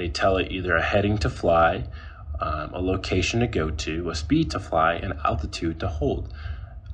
They 0.00 0.08
tell 0.08 0.38
it 0.38 0.50
either 0.50 0.76
a 0.76 0.82
heading 0.82 1.18
to 1.18 1.28
fly 1.28 1.84
um, 2.40 2.72
a 2.72 2.80
location 2.80 3.40
to 3.40 3.46
go 3.46 3.68
to, 3.68 4.08
a 4.08 4.14
speed 4.14 4.50
to 4.52 4.58
fly, 4.58 4.94
and 4.94 5.12
altitude 5.26 5.78
to 5.80 5.88
hold. 5.88 6.32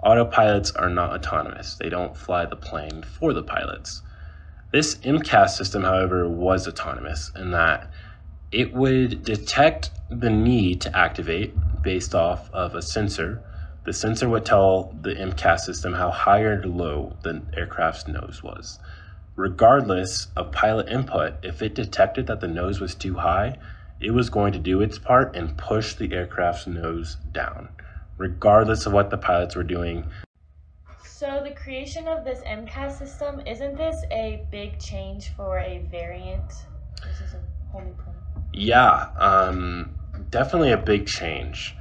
Autopilots 0.05 0.73
are 0.75 0.91
not 0.91 1.13
autonomous. 1.13 1.77
They 1.77 1.89
don't 1.89 2.17
fly 2.17 2.47
the 2.47 2.57
plane 2.57 3.05
for 3.05 3.33
the 3.33 3.45
pilots. 3.45 4.03
This 4.73 4.97
MCAS 4.97 5.51
system, 5.51 5.85
however, 5.85 6.29
was 6.29 6.67
autonomous 6.67 7.31
in 7.37 7.53
that 7.53 7.89
it 8.51 8.75
would 8.75 9.23
detect 9.23 9.93
the 10.11 10.31
need 10.31 10.81
to 10.81 10.99
activate 10.99 11.55
based 11.83 12.13
off 12.13 12.51
of 12.53 12.75
a 12.75 12.83
sensor. 12.83 13.41
The 13.85 13.93
sensor 13.93 14.29
would 14.29 14.45
tell 14.45 14.93
the 15.01 15.15
MCAS 15.15 15.61
system 15.61 15.93
how 15.95 16.11
high 16.11 16.41
or 16.41 16.61
low 16.67 17.15
the 17.23 17.43
aircraft's 17.57 18.09
nose 18.09 18.43
was. 18.43 18.81
Regardless 19.37 20.29
of 20.35 20.51
pilot 20.51 20.89
input, 20.89 21.35
if 21.43 21.61
it 21.61 21.75
detected 21.75 22.27
that 22.27 22.41
the 22.41 22.49
nose 22.49 22.81
was 22.81 22.95
too 22.95 23.17
high, 23.17 23.59
it 24.01 24.13
was 24.13 24.31
going 24.31 24.55
to 24.55 24.59
do 24.59 24.81
its 24.81 24.99
part 24.99 25.37
and 25.37 25.59
push 25.59 25.95
the 25.95 26.13
aircraft's 26.15 26.67
nose 26.67 27.19
down, 27.33 27.69
regardless 28.17 28.87
of 28.87 28.95
what 28.95 29.11
the 29.11 29.19
pilots 29.19 29.55
were 29.55 29.63
doing. 29.63 30.07
So, 31.05 31.43
the 31.45 31.51
creation 31.51 32.09
of 32.09 32.25
this 32.25 32.41
MCAS 32.41 32.99
system, 32.99 33.43
isn't 33.47 33.77
this 33.77 34.05
a 34.11 34.47
big 34.51 34.79
change 34.79 35.29
for 35.37 35.59
a 35.59 35.87
variant? 35.91 36.67
This 37.07 37.21
is 37.21 37.35
a 37.35 37.41
whole 37.71 37.83
new 37.83 37.93
plane. 37.93 38.17
Yeah, 38.55 39.09
um, 39.19 39.97
definitely 40.31 40.73
a 40.73 40.79
big 40.79 41.07
change. 41.07 41.77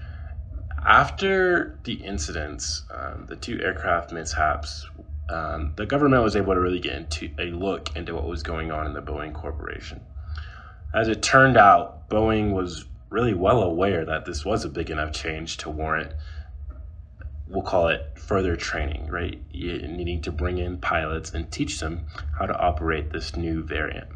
After 0.85 1.79
the 1.85 1.93
incidents, 1.93 2.83
um, 2.91 3.25
the 3.27 3.37
two 3.37 3.61
aircraft 3.61 4.11
mishaps, 4.11 4.85
um, 5.29 5.73
the 5.75 5.85
government 5.85 6.23
was 6.23 6.35
able 6.35 6.53
to 6.53 6.59
really 6.59 6.79
get 6.79 6.93
into 6.93 7.29
a 7.39 7.45
look 7.45 7.95
into 7.95 8.13
what 8.13 8.27
was 8.27 8.43
going 8.43 8.71
on 8.71 8.85
in 8.85 8.93
the 8.93 9.01
Boeing 9.01 9.33
Corporation. 9.33 10.01
As 10.93 11.07
it 11.07 11.21
turned 11.21 11.57
out, 11.57 12.09
Boeing 12.09 12.53
was 12.53 12.85
really 13.09 13.33
well 13.33 13.61
aware 13.61 14.05
that 14.05 14.25
this 14.25 14.45
was 14.45 14.65
a 14.65 14.69
big 14.69 14.89
enough 14.89 15.11
change 15.11 15.57
to 15.57 15.69
warrant 15.69 16.13
we'll 17.47 17.63
call 17.63 17.87
it 17.87 18.11
further 18.15 18.55
training, 18.55 19.07
right? 19.07 19.41
You 19.51 19.87
needing 19.87 20.21
to 20.23 20.31
bring 20.31 20.57
in 20.57 20.77
pilots 20.77 21.33
and 21.33 21.51
teach 21.51 21.79
them 21.79 22.05
how 22.37 22.45
to 22.45 22.57
operate 22.57 23.11
this 23.11 23.35
new 23.35 23.63
variant. 23.63 24.07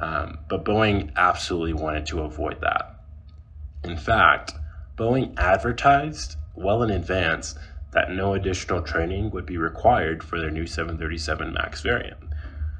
Um, 0.00 0.38
but 0.48 0.64
Boeing 0.64 1.10
absolutely 1.16 1.72
wanted 1.72 2.06
to 2.06 2.20
avoid 2.20 2.60
that. 2.60 3.00
In 3.82 3.96
fact, 3.96 4.54
Boeing 4.96 5.34
advertised 5.36 6.36
well 6.54 6.82
in 6.82 6.90
advance 6.90 7.54
that 7.94 8.10
no 8.10 8.34
additional 8.34 8.82
training 8.82 9.30
would 9.30 9.46
be 9.46 9.56
required 9.56 10.22
for 10.22 10.38
their 10.38 10.50
new 10.50 10.66
737 10.66 11.52
MAX 11.52 11.80
variant. 11.80 12.18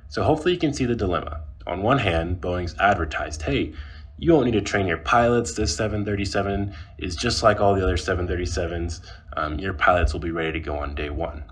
So 0.09 0.23
hopefully 0.23 0.53
you 0.53 0.61
can 0.61 0.75
see 0.75 0.85
the 0.85 0.95
dilemma. 0.95 1.41
On 1.67 1.83
one 1.83 1.99
hand, 1.99 2.41
Boeing's 2.41 2.75
advertised, 2.79 3.43
hey, 3.43 3.73
you 4.19 4.33
won't 4.33 4.47
need 4.47 4.53
to 4.53 4.61
train 4.61 4.87
your 4.87 4.99
pilots. 4.99 5.55
This 5.55 5.77
737 5.77 6.75
is 6.99 7.17
just 7.17 7.43
like 7.43 7.61
all 7.61 7.75
the 7.75 7.83
other 7.83 7.97
737s. 7.97 9.01
Um, 9.37 9.59
your 9.59 9.73
pilots 9.73 10.13
will 10.13 10.21
be 10.21 10.31
ready 10.31 10.53
to 10.53 10.61
go 10.61 10.79
on 10.79 10.95
day 10.95 11.11
one. 11.11 11.45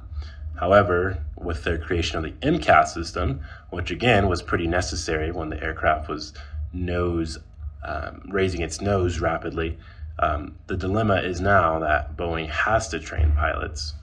However, 0.59 1.25
with 1.37 1.65
their 1.65 1.79
creation 1.79 2.19
of 2.19 2.25
the 2.25 2.47
MCAS 2.47 2.89
system, 2.89 3.41
which 3.71 3.91
again 3.91 4.29
was 4.29 4.43
pretty 4.43 4.69
necessary 4.69 5.33
when 5.33 5.49
the 5.49 5.63
aircraft 5.63 6.09
was 6.09 6.35
nose 6.73 7.39
um, 7.85 8.23
raising 8.29 8.61
its 8.61 8.81
nose 8.81 9.19
rapidly, 9.19 9.77
um, 10.23 10.57
the 10.69 10.77
dilemma 10.77 11.17
is 11.17 11.41
now 11.41 11.81
that 11.81 12.17
Boeing 12.17 12.49
has 12.49 12.89
to 12.89 13.01
train 13.01 13.33
pilots. 13.33 13.95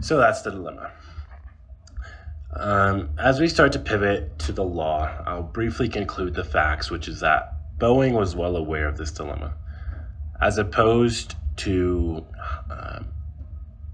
So 0.00 0.18
that's 0.18 0.42
the 0.42 0.50
dilemma. 0.50 0.92
Um, 2.54 3.10
as 3.18 3.40
we 3.40 3.48
start 3.48 3.72
to 3.72 3.78
pivot 3.78 4.38
to 4.40 4.52
the 4.52 4.64
law, 4.64 5.10
I'll 5.26 5.42
briefly 5.42 5.88
conclude 5.88 6.34
the 6.34 6.44
facts, 6.44 6.90
which 6.90 7.08
is 7.08 7.20
that 7.20 7.52
Boeing 7.78 8.12
was 8.12 8.36
well 8.36 8.56
aware 8.56 8.88
of 8.88 8.98
this 8.98 9.10
dilemma. 9.10 9.54
As 10.40 10.58
opposed 10.58 11.34
to 11.58 12.24
um, 12.70 13.08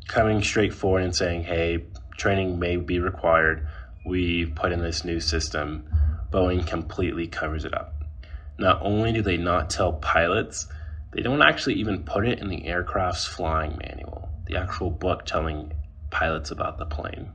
coming 0.09 0.43
straight 0.43 0.75
forward 0.75 1.05
and 1.05 1.15
saying, 1.15 1.45
hey, 1.45 1.85
training 2.17 2.59
may 2.59 2.77
be 2.77 2.99
required, 2.99 3.67
we 4.05 4.47
put 4.47 4.73
in 4.73 4.83
this 4.83 5.05
new 5.05 5.21
system, 5.21 5.85
Boeing 6.31 6.67
completely 6.67 7.29
covers 7.29 7.65
it 7.65 7.75
up. 7.75 8.01
Not 8.59 8.80
only 8.82 9.12
do 9.12 9.23
they 9.23 9.37
not 9.37 9.71
tell 9.71 9.94
pilots, 9.94 10.66
they 11.12 11.23
don't 11.23 11.42
actually 11.42 11.75
even 11.75 12.04
put 12.04 12.26
it 12.26 12.38
in 12.38 12.49
the 12.49 12.66
aircraft's 12.66 13.26
flying 13.26 13.78
manual, 13.78 14.30
the 14.47 14.56
actual 14.56 14.90
book 14.90 15.25
telling 15.25 15.73
pilots 16.11 16.50
about 16.50 16.78
the 16.78 16.87
plane. 16.87 17.32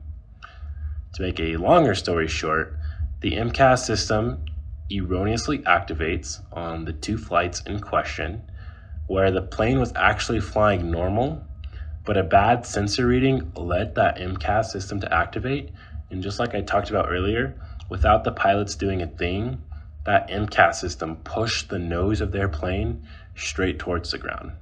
To 1.14 1.22
make 1.22 1.40
a 1.40 1.56
longer 1.56 1.94
story 1.94 2.28
short, 2.28 2.78
the 3.20 3.32
MCAS 3.32 3.80
system 3.80 4.44
erroneously 4.90 5.58
activates 5.60 6.40
on 6.52 6.84
the 6.84 6.92
two 6.92 7.18
flights 7.18 7.60
in 7.62 7.80
question 7.80 8.42
where 9.06 9.30
the 9.30 9.42
plane 9.42 9.80
was 9.80 9.92
actually 9.96 10.40
flying 10.40 10.90
normal, 10.90 11.42
but 12.04 12.16
a 12.16 12.22
bad 12.22 12.64
sensor 12.64 13.06
reading 13.06 13.52
led 13.56 13.94
that 13.94 14.18
MCAS 14.18 14.66
system 14.66 15.00
to 15.00 15.12
activate. 15.12 15.70
And 16.10 16.22
just 16.22 16.38
like 16.38 16.54
I 16.54 16.60
talked 16.60 16.90
about 16.90 17.08
earlier, 17.08 17.58
without 17.88 18.24
the 18.24 18.32
pilots 18.32 18.76
doing 18.76 19.02
a 19.02 19.06
thing, 19.06 19.62
that 20.04 20.28
MCAS 20.28 20.76
system 20.76 21.16
pushed 21.16 21.68
the 21.68 21.78
nose 21.78 22.20
of 22.20 22.32
their 22.32 22.48
plane 22.48 23.06
straight 23.34 23.78
towards 23.78 24.10
the 24.10 24.18
ground. 24.18 24.52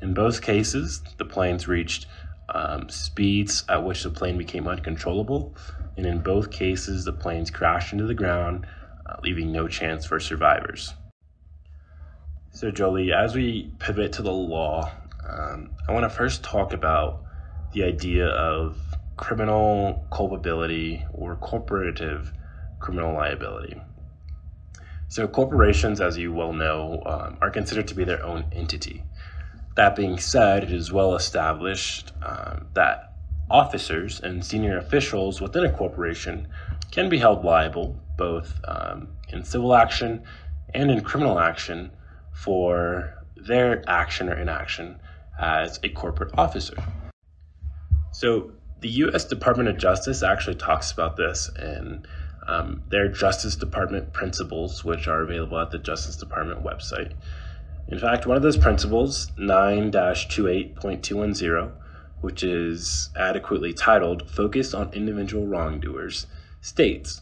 In 0.00 0.14
both 0.14 0.42
cases, 0.42 1.02
the 1.18 1.24
planes 1.24 1.68
reached 1.68 2.06
um, 2.48 2.88
speeds 2.88 3.64
at 3.68 3.84
which 3.84 4.02
the 4.02 4.10
plane 4.10 4.36
became 4.36 4.68
uncontrollable, 4.68 5.56
and 5.96 6.06
in 6.06 6.20
both 6.20 6.50
cases, 6.50 7.04
the 7.04 7.12
planes 7.12 7.50
crashed 7.50 7.92
into 7.92 8.06
the 8.06 8.14
ground, 8.14 8.66
uh, 9.06 9.16
leaving 9.22 9.52
no 9.52 9.68
chance 9.68 10.04
for 10.04 10.20
survivors. 10.20 10.94
So, 12.50 12.70
Jolie, 12.70 13.12
as 13.12 13.34
we 13.34 13.72
pivot 13.78 14.12
to 14.14 14.22
the 14.22 14.32
law, 14.32 14.92
um, 15.28 15.70
I 15.88 15.92
want 15.92 16.04
to 16.04 16.10
first 16.10 16.44
talk 16.44 16.72
about 16.72 17.22
the 17.72 17.84
idea 17.84 18.28
of 18.28 18.96
criminal 19.16 20.06
culpability 20.12 21.04
or 21.12 21.36
corporative 21.36 22.32
criminal 22.78 23.14
liability. 23.14 23.80
So, 25.08 25.28
corporations, 25.28 26.00
as 26.00 26.18
you 26.18 26.32
well 26.32 26.52
know, 26.52 27.02
um, 27.06 27.38
are 27.40 27.50
considered 27.50 27.88
to 27.88 27.94
be 27.94 28.04
their 28.04 28.24
own 28.24 28.46
entity. 28.52 29.04
That 29.76 29.96
being 29.96 30.18
said, 30.18 30.64
it 30.64 30.72
is 30.72 30.92
well 30.92 31.14
established 31.14 32.12
um, 32.22 32.68
that 32.74 33.12
officers 33.50 34.20
and 34.20 34.44
senior 34.44 34.78
officials 34.78 35.40
within 35.40 35.64
a 35.64 35.70
corporation 35.70 36.48
can 36.90 37.08
be 37.08 37.18
held 37.18 37.44
liable 37.44 38.00
both 38.16 38.60
um, 38.66 39.08
in 39.28 39.44
civil 39.44 39.74
action 39.74 40.24
and 40.72 40.90
in 40.90 41.00
criminal 41.02 41.38
action 41.38 41.90
for 42.32 43.14
their 43.36 43.88
action 43.88 44.28
or 44.28 44.36
inaction 44.36 44.98
as 45.38 45.78
a 45.82 45.88
corporate 45.88 46.32
officer. 46.38 46.76
So, 48.12 48.52
the 48.80 48.88
U.S. 48.90 49.24
Department 49.24 49.68
of 49.68 49.78
Justice 49.78 50.22
actually 50.22 50.56
talks 50.56 50.92
about 50.92 51.16
this 51.16 51.50
in 51.58 52.04
um, 52.46 52.82
their 52.88 53.08
Justice 53.08 53.56
Department 53.56 54.12
principles, 54.12 54.84
which 54.84 55.08
are 55.08 55.22
available 55.22 55.58
at 55.58 55.70
the 55.70 55.78
Justice 55.78 56.16
Department 56.16 56.62
website. 56.62 57.12
In 57.88 57.98
fact, 57.98 58.26
one 58.26 58.36
of 58.36 58.42
those 58.42 58.56
principles, 58.56 59.30
9 59.36 59.90
28.210, 59.90 61.72
which 62.20 62.42
is 62.42 63.10
adequately 63.16 63.72
titled 63.74 64.28
Focus 64.30 64.72
on 64.72 64.92
Individual 64.92 65.46
Wrongdoers, 65.46 66.26
states 66.60 67.20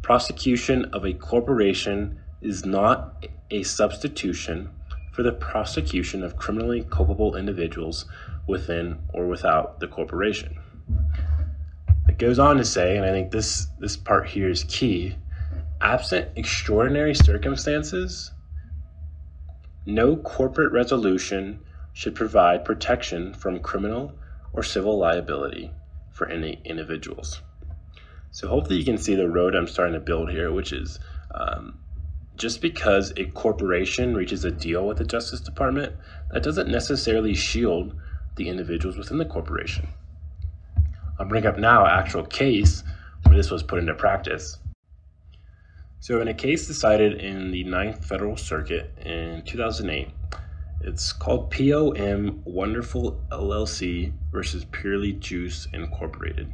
Prosecution 0.00 0.86
of 0.86 1.04
a 1.04 1.12
corporation 1.12 2.18
is 2.40 2.64
not 2.64 3.26
a 3.50 3.62
substitution 3.62 4.70
for 5.12 5.22
the 5.22 5.32
prosecution 5.32 6.24
of 6.24 6.36
criminally 6.36 6.86
culpable 6.88 7.36
individuals 7.36 8.06
within 8.46 8.98
or 9.12 9.26
without 9.26 9.78
the 9.78 9.86
corporation. 9.86 10.58
Goes 12.22 12.38
on 12.38 12.56
to 12.58 12.64
say, 12.64 12.96
and 12.96 13.04
I 13.04 13.10
think 13.10 13.32
this, 13.32 13.66
this 13.80 13.96
part 13.96 14.28
here 14.28 14.48
is 14.48 14.62
key 14.62 15.16
absent 15.80 16.28
extraordinary 16.36 17.16
circumstances, 17.16 18.30
no 19.86 20.14
corporate 20.14 20.70
resolution 20.70 21.58
should 21.92 22.14
provide 22.14 22.64
protection 22.64 23.34
from 23.34 23.58
criminal 23.58 24.12
or 24.52 24.62
civil 24.62 25.00
liability 25.00 25.72
for 26.12 26.28
any 26.28 26.60
individuals. 26.64 27.42
So, 28.30 28.46
hopefully, 28.46 28.78
you 28.78 28.84
can 28.84 28.98
see 28.98 29.16
the 29.16 29.28
road 29.28 29.56
I'm 29.56 29.66
starting 29.66 29.94
to 29.94 30.00
build 30.00 30.30
here, 30.30 30.52
which 30.52 30.72
is 30.72 31.00
um, 31.34 31.80
just 32.36 32.60
because 32.60 33.12
a 33.16 33.24
corporation 33.24 34.14
reaches 34.14 34.44
a 34.44 34.52
deal 34.52 34.86
with 34.86 34.98
the 34.98 35.04
Justice 35.04 35.40
Department, 35.40 35.96
that 36.30 36.44
doesn't 36.44 36.70
necessarily 36.70 37.34
shield 37.34 37.96
the 38.36 38.48
individuals 38.48 38.96
within 38.96 39.18
the 39.18 39.24
corporation. 39.24 39.88
I'll 41.18 41.26
bring 41.26 41.46
up 41.46 41.58
now 41.58 41.84
an 41.84 41.90
actual 41.90 42.24
case 42.24 42.82
where 43.24 43.36
this 43.36 43.50
was 43.50 43.62
put 43.62 43.78
into 43.78 43.94
practice. 43.94 44.58
So, 46.00 46.20
in 46.20 46.28
a 46.28 46.34
case 46.34 46.66
decided 46.66 47.20
in 47.20 47.52
the 47.52 47.64
Ninth 47.64 48.04
Federal 48.04 48.36
Circuit 48.36 48.92
in 49.04 49.42
2008, 49.46 50.08
it's 50.80 51.12
called 51.12 51.50
POM 51.52 52.42
Wonderful 52.44 53.24
LLC 53.30 54.12
versus 54.32 54.64
Purely 54.72 55.12
Juice 55.12 55.68
Incorporated. 55.72 56.52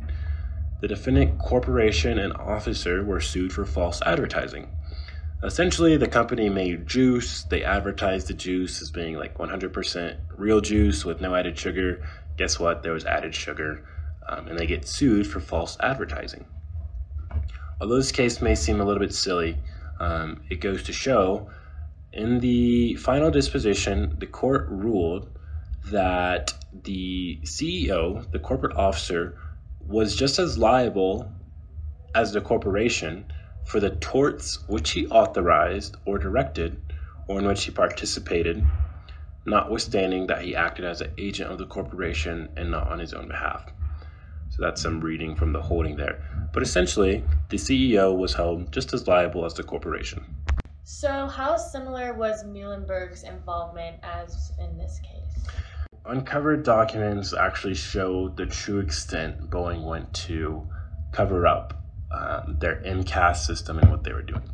The 0.82 0.88
defendant 0.88 1.38
corporation 1.38 2.18
and 2.18 2.34
officer 2.34 3.02
were 3.02 3.20
sued 3.20 3.52
for 3.54 3.64
false 3.64 4.02
advertising. 4.02 4.68
Essentially, 5.42 5.96
the 5.96 6.08
company 6.08 6.50
made 6.50 6.86
juice. 6.86 7.44
They 7.44 7.64
advertised 7.64 8.28
the 8.28 8.34
juice 8.34 8.82
as 8.82 8.90
being 8.90 9.16
like 9.16 9.38
100% 9.38 10.18
real 10.36 10.60
juice 10.60 11.04
with 11.04 11.20
no 11.20 11.34
added 11.34 11.58
sugar. 11.58 12.06
Guess 12.36 12.60
what? 12.60 12.82
There 12.82 12.92
was 12.92 13.06
added 13.06 13.34
sugar, 13.34 13.82
um, 14.28 14.48
and 14.48 14.58
they 14.58 14.66
get 14.66 14.86
sued 14.86 15.26
for 15.26 15.40
false 15.40 15.76
advertising. 15.80 16.44
Although 17.80 17.96
this 17.96 18.12
case 18.12 18.42
may 18.42 18.54
seem 18.54 18.80
a 18.80 18.84
little 18.84 19.00
bit 19.00 19.14
silly, 19.14 19.58
um, 20.00 20.42
it 20.48 20.60
goes 20.60 20.82
to 20.84 20.92
show 20.92 21.48
in 22.12 22.40
the 22.40 22.94
final 22.94 23.30
disposition, 23.30 24.16
the 24.18 24.26
court 24.26 24.66
ruled 24.68 25.28
that 25.90 26.54
the 26.72 27.38
CEO, 27.44 28.30
the 28.30 28.38
corporate 28.38 28.76
officer, 28.76 29.36
was 29.86 30.16
just 30.16 30.38
as 30.38 30.58
liable 30.58 31.30
as 32.14 32.32
the 32.32 32.40
corporation 32.40 33.24
for 33.64 33.80
the 33.80 33.90
torts 33.90 34.66
which 34.68 34.92
he 34.92 35.06
authorized 35.08 35.96
or 36.06 36.18
directed 36.18 36.78
or 37.28 37.38
in 37.38 37.46
which 37.46 37.64
he 37.64 37.70
participated, 37.70 38.64
notwithstanding 39.44 40.26
that 40.26 40.42
he 40.42 40.56
acted 40.56 40.84
as 40.84 41.02
an 41.02 41.12
agent 41.18 41.50
of 41.50 41.58
the 41.58 41.66
corporation 41.66 42.48
and 42.56 42.70
not 42.70 42.88
on 42.88 42.98
his 42.98 43.12
own 43.12 43.28
behalf. 43.28 43.66
So 44.58 44.64
that's 44.64 44.82
some 44.82 45.00
reading 45.00 45.36
from 45.36 45.52
the 45.52 45.62
holding 45.62 45.94
there. 45.94 46.18
But 46.52 46.64
essentially, 46.64 47.22
the 47.48 47.56
CEO 47.56 48.16
was 48.16 48.34
held 48.34 48.72
just 48.72 48.92
as 48.92 49.06
liable 49.06 49.44
as 49.44 49.54
the 49.54 49.62
corporation. 49.62 50.24
So, 50.82 51.28
how 51.28 51.56
similar 51.56 52.12
was 52.12 52.44
Muilenburg's 52.44 53.22
involvement 53.22 53.98
as 54.02 54.50
in 54.58 54.76
this 54.76 55.00
case? 55.00 55.46
Uncovered 56.06 56.64
documents 56.64 57.32
actually 57.32 57.74
show 57.74 58.30
the 58.30 58.46
true 58.46 58.80
extent 58.80 59.48
Boeing 59.48 59.84
went 59.84 60.12
to 60.26 60.66
cover 61.12 61.46
up 61.46 61.80
um, 62.10 62.56
their 62.58 62.82
MCAS 62.84 63.36
system 63.36 63.78
and 63.78 63.92
what 63.92 64.02
they 64.02 64.12
were 64.12 64.22
doing. 64.22 64.50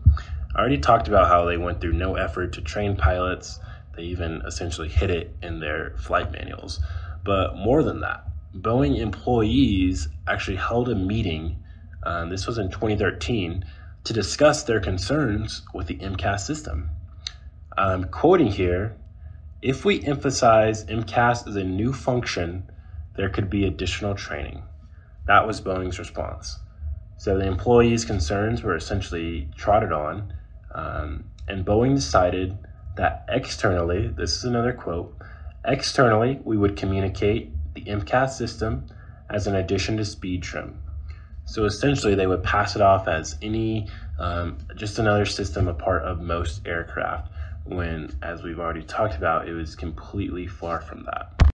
I 0.54 0.60
already 0.60 0.78
talked 0.78 1.08
about 1.08 1.28
how 1.28 1.46
they 1.46 1.56
went 1.56 1.80
through 1.80 1.94
no 1.94 2.16
effort 2.16 2.52
to 2.54 2.60
train 2.60 2.96
pilots. 2.96 3.58
They 3.96 4.02
even 4.02 4.42
essentially 4.46 4.88
hid 4.88 5.10
it 5.10 5.34
in 5.42 5.60
their 5.60 5.94
flight 5.96 6.30
manuals. 6.30 6.80
But 7.24 7.56
more 7.56 7.82
than 7.82 8.00
that, 8.00 8.26
Boeing 8.54 8.98
employees 8.98 10.08
actually 10.28 10.56
held 10.56 10.88
a 10.88 10.94
meeting, 10.94 11.62
um, 12.04 12.30
this 12.30 12.46
was 12.46 12.56
in 12.56 12.70
2013, 12.70 13.64
to 14.04 14.12
discuss 14.12 14.62
their 14.62 14.80
concerns 14.80 15.62
with 15.72 15.88
the 15.88 15.96
MCAS 15.96 16.40
system. 16.40 16.90
I'm 17.76 18.04
quoting 18.04 18.48
here 18.48 18.96
if 19.60 19.84
we 19.84 20.04
emphasize 20.04 20.84
MCAS 20.84 21.48
as 21.48 21.56
a 21.56 21.64
new 21.64 21.92
function, 21.92 22.70
there 23.16 23.30
could 23.30 23.48
be 23.48 23.64
additional 23.64 24.14
training. 24.14 24.62
That 25.26 25.46
was 25.46 25.60
Boeing's 25.62 25.98
response. 25.98 26.58
So 27.16 27.38
the 27.38 27.46
employees' 27.46 28.04
concerns 28.04 28.62
were 28.62 28.76
essentially 28.76 29.48
trotted 29.56 29.90
on, 29.90 30.34
um, 30.74 31.24
and 31.48 31.64
Boeing 31.64 31.94
decided 31.94 32.58
that 32.96 33.24
externally, 33.28 34.08
this 34.08 34.36
is 34.36 34.44
another 34.44 34.74
quote, 34.74 35.16
externally, 35.64 36.40
we 36.44 36.58
would 36.58 36.76
communicate 36.76 37.53
the 37.74 37.82
MCAS 37.82 38.30
system 38.30 38.86
as 39.30 39.46
an 39.46 39.54
addition 39.54 39.96
to 39.96 40.04
speed 40.04 40.42
trim. 40.42 40.80
So 41.46 41.64
essentially, 41.64 42.14
they 42.14 42.26
would 42.26 42.42
pass 42.42 42.74
it 42.74 42.82
off 42.82 43.06
as 43.06 43.36
any, 43.42 43.88
um, 44.18 44.58
just 44.76 44.98
another 44.98 45.26
system, 45.26 45.68
a 45.68 45.74
part 45.74 46.02
of 46.02 46.20
most 46.20 46.66
aircraft, 46.66 47.30
when, 47.64 48.16
as 48.22 48.42
we've 48.42 48.60
already 48.60 48.82
talked 48.82 49.16
about, 49.16 49.48
it 49.48 49.52
was 49.52 49.74
completely 49.74 50.46
far 50.46 50.80
from 50.80 51.04
that. 51.04 51.52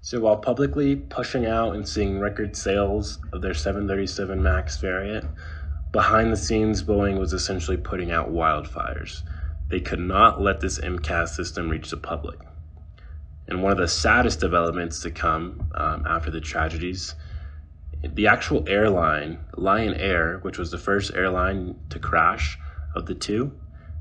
So 0.00 0.20
while 0.20 0.36
publicly 0.36 0.94
pushing 0.94 1.46
out 1.46 1.74
and 1.74 1.88
seeing 1.88 2.20
record 2.20 2.56
sales 2.56 3.18
of 3.32 3.42
their 3.42 3.54
737 3.54 4.42
MAX 4.42 4.78
variant, 4.78 5.24
behind 5.90 6.32
the 6.32 6.36
scenes, 6.36 6.82
Boeing 6.82 7.18
was 7.18 7.32
essentially 7.32 7.76
putting 7.76 8.12
out 8.12 8.30
wildfires. 8.30 9.22
They 9.68 9.80
could 9.80 9.98
not 9.98 10.40
let 10.40 10.60
this 10.60 10.78
MCAS 10.78 11.30
system 11.30 11.70
reach 11.70 11.90
the 11.90 11.96
public. 11.96 12.38
And 13.48 13.62
one 13.62 13.72
of 13.72 13.78
the 13.78 13.88
saddest 13.88 14.40
developments 14.40 15.00
to 15.02 15.10
come 15.10 15.70
um, 15.74 16.04
after 16.06 16.30
the 16.30 16.40
tragedies, 16.40 17.14
the 18.02 18.26
actual 18.26 18.64
airline, 18.68 19.38
Lion 19.56 19.94
Air, 19.94 20.38
which 20.42 20.58
was 20.58 20.70
the 20.70 20.78
first 20.78 21.14
airline 21.14 21.78
to 21.90 21.98
crash 21.98 22.58
of 22.94 23.06
the 23.06 23.14
two, 23.14 23.52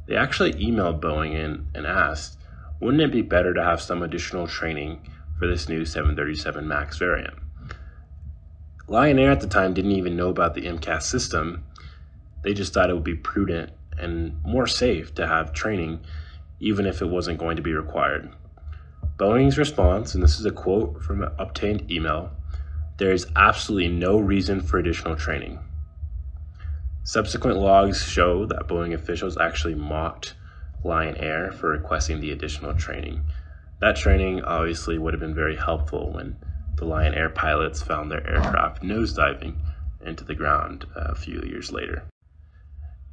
they 0.08 0.16
actually 0.16 0.54
emailed 0.54 1.00
Boeing 1.00 1.34
in 1.34 1.68
and 1.74 1.86
asked, 1.86 2.40
wouldn't 2.80 3.02
it 3.02 3.12
be 3.12 3.22
better 3.22 3.54
to 3.54 3.64
have 3.64 3.82
some 3.82 4.04
additional 4.04 4.48
training 4.48 5.08
for 5.40 5.48
this 5.48 5.70
new 5.70 5.86
737 5.86 6.68
MAX 6.68 6.98
variant? 6.98 7.36
Lion 8.88 9.18
Air 9.18 9.32
at 9.32 9.42
the 9.42 9.48
time 9.48 9.74
didn't 9.74 9.94
even 9.94 10.16
know 10.16 10.30
about 10.30 10.54
the 10.54 10.62
MCAS 10.62 11.04
system. 11.04 11.64
They 12.44 12.54
just 12.54 12.74
thought 12.74 12.90
it 12.90 12.94
would 12.94 13.04
be 13.04 13.16
prudent 13.16 13.72
and 13.98 14.44
more 14.44 14.68
safe 14.68 15.16
to 15.16 15.26
have 15.26 15.54
training, 15.54 16.02
even 16.60 16.86
if 16.86 17.02
it 17.02 17.08
wasn't 17.08 17.40
going 17.40 17.56
to 17.56 17.64
be 17.64 17.74
required. 17.74 18.32
Boeing's 19.18 19.58
response, 19.58 20.14
and 20.14 20.24
this 20.24 20.40
is 20.40 20.46
a 20.46 20.52
quote 20.52 21.02
from 21.02 21.24
an 21.24 21.32
obtained 21.38 21.90
email 21.92 22.32
there 22.98 23.12
is 23.12 23.28
absolutely 23.36 23.90
no 23.90 24.18
reason 24.18 24.62
for 24.62 24.78
additional 24.78 25.16
training. 25.16 25.60
Subsequent 27.04 27.58
logs 27.58 28.04
show 28.04 28.46
that 28.46 28.68
Boeing 28.68 28.94
officials 28.94 29.38
actually 29.38 29.76
mocked 29.76 30.34
Lion 30.84 31.18
Air 31.18 31.52
for 31.52 31.70
requesting 31.70 32.22
the 32.22 32.32
additional 32.32 32.74
training. 32.74 33.26
That 33.82 33.98
training 33.98 34.44
obviously 34.44 34.98
would 34.98 35.14
have 35.14 35.20
been 35.20 35.36
very 35.36 35.58
helpful 35.58 36.14
when 36.14 36.38
the 36.78 36.86
Lion 36.86 37.14
Air 37.14 37.30
pilots 37.30 37.82
found 37.82 38.10
their 38.10 38.26
aircraft 38.28 38.82
nosediving 38.82 39.56
into 40.06 40.24
the 40.24 40.36
ground 40.36 40.86
a 40.96 41.16
few 41.16 41.42
years 41.42 41.72
later. 41.72 42.04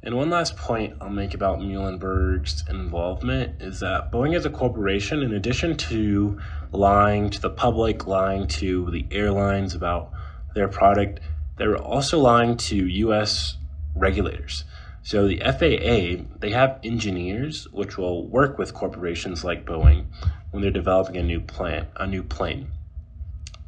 And 0.05 0.17
one 0.17 0.29
last 0.29 0.57
point 0.57 0.97
I'll 0.99 1.09
make 1.09 1.33
about 1.33 1.61
Muilenburg's 1.61 2.65
involvement 2.69 3.61
is 3.61 3.79
that 3.79 4.11
Boeing 4.11 4.35
as 4.35 4.45
a 4.45 4.49
corporation, 4.49 5.23
in 5.23 5.33
addition 5.33 5.77
to 5.77 6.41
lying 6.73 7.29
to 7.29 7.39
the 7.39 7.49
public, 7.49 8.05
lying 8.05 8.47
to 8.47 8.91
the 8.91 9.05
airlines 9.11 9.75
about 9.75 10.11
their 10.55 10.67
product, 10.67 11.21
they 11.55 11.67
were 11.67 11.77
also 11.77 12.19
lying 12.19 12.57
to 12.57 12.75
US 12.75 13.55
regulators. 13.95 14.65
So 15.03 15.25
the 15.25 15.39
FAA, 15.39 16.25
they 16.39 16.51
have 16.51 16.81
engineers 16.83 17.69
which 17.71 17.97
will 17.97 18.27
work 18.27 18.57
with 18.57 18.73
corporations 18.73 19.45
like 19.45 19.65
Boeing 19.65 20.07
when 20.51 20.61
they're 20.61 20.71
developing 20.71 21.15
a 21.15 21.23
new 21.23 21.39
plant, 21.39 21.87
a 21.95 22.05
new 22.05 22.23
plane. 22.23 22.67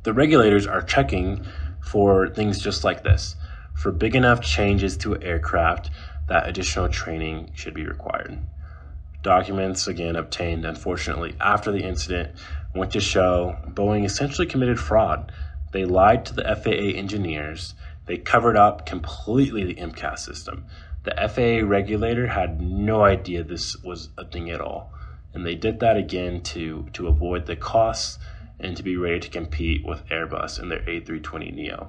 The 0.04 0.14
regulators 0.14 0.68
are 0.68 0.82
checking 0.82 1.46
for 1.82 2.28
things 2.28 2.60
just 2.60 2.84
like 2.84 3.04
this, 3.04 3.38
for 3.74 3.92
big 3.92 4.16
enough 4.16 4.42
changes 4.42 4.98
to 4.98 5.22
aircraft 5.22 5.92
that 6.28 6.48
additional 6.48 6.90
training 6.90 7.52
should 7.54 7.74
be 7.74 7.86
required. 7.86 8.40
Documents, 9.22 9.88
again, 9.88 10.16
obtained 10.16 10.66
unfortunately 10.66 11.36
after 11.40 11.72
the 11.72 11.84
incident, 11.84 12.32
went 12.74 12.92
to 12.92 13.00
show 13.00 13.58
Boeing 13.68 14.06
essentially 14.06 14.46
committed 14.46 14.80
fraud. 14.80 15.32
They 15.72 15.86
lied 15.86 16.26
to 16.26 16.34
the 16.34 16.44
FAA 16.44 16.98
engineers, 16.98 17.74
they 18.06 18.18
covered 18.18 18.56
up 18.56 18.86
completely 18.86 19.64
the 19.64 19.76
MCAS 19.76 20.20
system. 20.20 20.66
The 21.04 21.16
FAA 21.16 21.68
regulator 21.68 22.28
had 22.28 22.62
no 22.62 23.04
idea 23.04 23.44
this 23.44 23.76
was 23.78 24.10
a 24.18 24.26
thing 24.26 24.50
at 24.50 24.62
all. 24.62 24.92
And 25.34 25.46
they 25.46 25.56
did 25.56 25.80
that 25.80 25.98
again 25.98 26.42
to, 26.42 26.88
to 26.94 27.08
avoid 27.08 27.46
the 27.46 27.56
costs 27.56 28.20
and 28.60 28.78
to 28.78 28.84
be 28.84 28.96
ready 28.96 29.20
to 29.20 29.30
compete 29.30 29.86
with 29.86 30.08
Airbus 30.08 30.60
and 30.60 30.72
their 30.72 30.80
A320neo. 30.82 31.88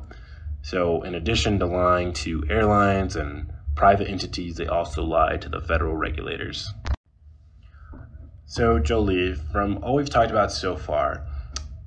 So, 0.62 1.03
in 1.03 1.14
addition 1.14 1.59
to 1.61 1.66
lying 1.66 2.12
to 2.14 2.44
airlines 2.51 3.14
and 3.14 3.53
private 3.77 4.09
entities, 4.09 4.57
they 4.57 4.67
also 4.67 5.05
lie 5.05 5.37
to 5.37 5.49
the 5.49 5.61
federal 5.61 5.97
regulators. 5.97 6.73
So, 8.47 8.79
Jolie, 8.79 9.35
from 9.35 9.79
all 9.85 9.97
we've 9.97 10.11
talked 10.11 10.31
about 10.31 10.51
so 10.51 10.77
far, 10.77 11.23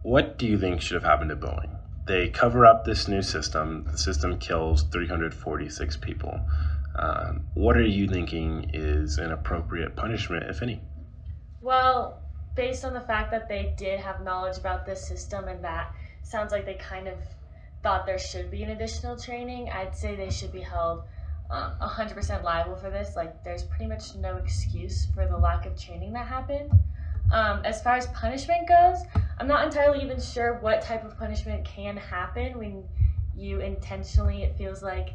what 0.03 0.37
do 0.37 0.45
you 0.45 0.57
think 0.57 0.81
should 0.81 0.95
have 0.95 1.03
happened 1.03 1.31
to 1.31 1.35
Boeing? 1.35 1.75
They 2.05 2.29
cover 2.29 2.65
up 2.65 2.85
this 2.85 3.07
new 3.07 3.21
system. 3.21 3.87
The 3.91 3.97
system 3.97 4.37
kills 4.37 4.83
346 4.83 5.97
people. 5.97 6.39
Um, 6.95 7.47
what 7.53 7.77
are 7.77 7.85
you 7.85 8.07
thinking 8.07 8.71
is 8.73 9.17
an 9.17 9.31
appropriate 9.31 9.95
punishment, 9.95 10.49
if 10.49 10.61
any? 10.61 10.81
Well, 11.61 12.21
based 12.55 12.83
on 12.83 12.93
the 12.93 13.01
fact 13.01 13.31
that 13.31 13.47
they 13.47 13.73
did 13.77 13.99
have 13.99 14.23
knowledge 14.23 14.57
about 14.57 14.85
this 14.85 15.07
system 15.07 15.47
and 15.47 15.63
that 15.63 15.93
sounds 16.23 16.51
like 16.51 16.65
they 16.65 16.75
kind 16.75 17.07
of 17.07 17.17
thought 17.83 18.05
there 18.05 18.19
should 18.19 18.51
be 18.51 18.63
an 18.63 18.71
additional 18.71 19.17
training, 19.17 19.69
I'd 19.69 19.95
say 19.95 20.15
they 20.15 20.29
should 20.29 20.51
be 20.51 20.61
held 20.61 21.03
um, 21.49 21.73
100% 21.81 22.43
liable 22.43 22.75
for 22.75 22.89
this. 22.89 23.15
Like, 23.15 23.43
there's 23.43 23.63
pretty 23.63 23.87
much 23.87 24.15
no 24.15 24.37
excuse 24.37 25.07
for 25.13 25.27
the 25.27 25.37
lack 25.37 25.65
of 25.65 25.79
training 25.79 26.13
that 26.13 26.27
happened. 26.27 26.71
Um, 27.31 27.61
as 27.63 27.81
far 27.81 27.95
as 27.95 28.07
punishment 28.07 28.67
goes, 28.67 28.97
I'm 29.39 29.47
not 29.47 29.65
entirely 29.65 30.01
even 30.01 30.19
sure 30.19 30.59
what 30.59 30.81
type 30.81 31.03
of 31.03 31.17
punishment 31.17 31.65
can 31.65 31.95
happen 31.97 32.57
when 32.57 32.83
you 33.35 33.61
intentionally, 33.61 34.43
it 34.43 34.55
feels 34.57 34.81
like, 34.83 35.11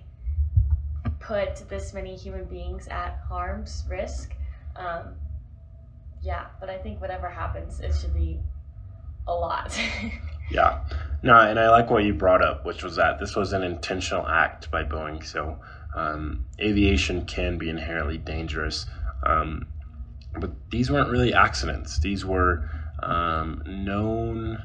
put 1.20 1.68
this 1.68 1.94
many 1.94 2.16
human 2.16 2.44
beings 2.44 2.86
at 2.88 3.18
harm's 3.28 3.84
risk. 3.88 4.34
Um, 4.76 5.14
yeah, 6.22 6.46
but 6.60 6.70
I 6.70 6.78
think 6.78 7.00
whatever 7.00 7.28
happens, 7.28 7.80
it 7.80 7.94
should 7.94 8.14
be 8.14 8.40
a 9.26 9.34
lot. 9.34 9.78
yeah. 10.50 10.84
No, 11.22 11.38
and 11.40 11.58
I 11.58 11.70
like 11.70 11.90
what 11.90 12.04
you 12.04 12.12
brought 12.12 12.42
up, 12.42 12.66
which 12.66 12.82
was 12.82 12.96
that 12.96 13.18
this 13.18 13.34
was 13.34 13.52
an 13.52 13.62
intentional 13.62 14.26
act 14.26 14.70
by 14.70 14.84
Boeing. 14.84 15.24
So 15.24 15.58
um, 15.94 16.46
aviation 16.60 17.24
can 17.24 17.58
be 17.58 17.68
inherently 17.68 18.18
dangerous. 18.18 18.86
Um, 19.24 19.66
but 20.38 20.70
these 20.70 20.90
weren't 20.90 21.10
really 21.10 21.32
accidents. 21.32 21.98
These 22.00 22.24
were 22.24 22.68
um, 23.02 23.62
known, 23.66 24.62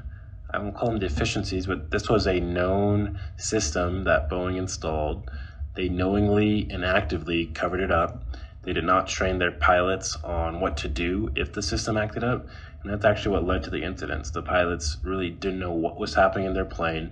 I 0.51 0.57
won't 0.57 0.75
call 0.75 0.89
them 0.89 0.99
deficiencies, 0.99 1.67
but 1.67 1.91
this 1.91 2.09
was 2.09 2.27
a 2.27 2.39
known 2.39 3.19
system 3.37 4.03
that 4.05 4.29
Boeing 4.29 4.57
installed. 4.57 5.29
They 5.75 5.89
knowingly 5.89 6.67
and 6.71 6.83
actively 6.83 7.47
covered 7.47 7.81
it 7.81 7.91
up. 7.91 8.23
They 8.63 8.73
did 8.73 8.83
not 8.83 9.07
train 9.07 9.37
their 9.37 9.51
pilots 9.51 10.15
on 10.23 10.59
what 10.59 10.75
to 10.77 10.87
do 10.87 11.29
if 11.35 11.53
the 11.53 11.61
system 11.61 11.97
acted 11.97 12.23
up. 12.23 12.47
And 12.81 12.91
that's 12.91 13.05
actually 13.05 13.33
what 13.33 13.45
led 13.45 13.63
to 13.63 13.69
the 13.69 13.83
incidents. 13.83 14.31
The 14.31 14.41
pilots 14.41 14.97
really 15.03 15.29
didn't 15.29 15.59
know 15.59 15.71
what 15.71 15.99
was 15.99 16.15
happening 16.15 16.45
in 16.45 16.53
their 16.53 16.65
plane. 16.65 17.11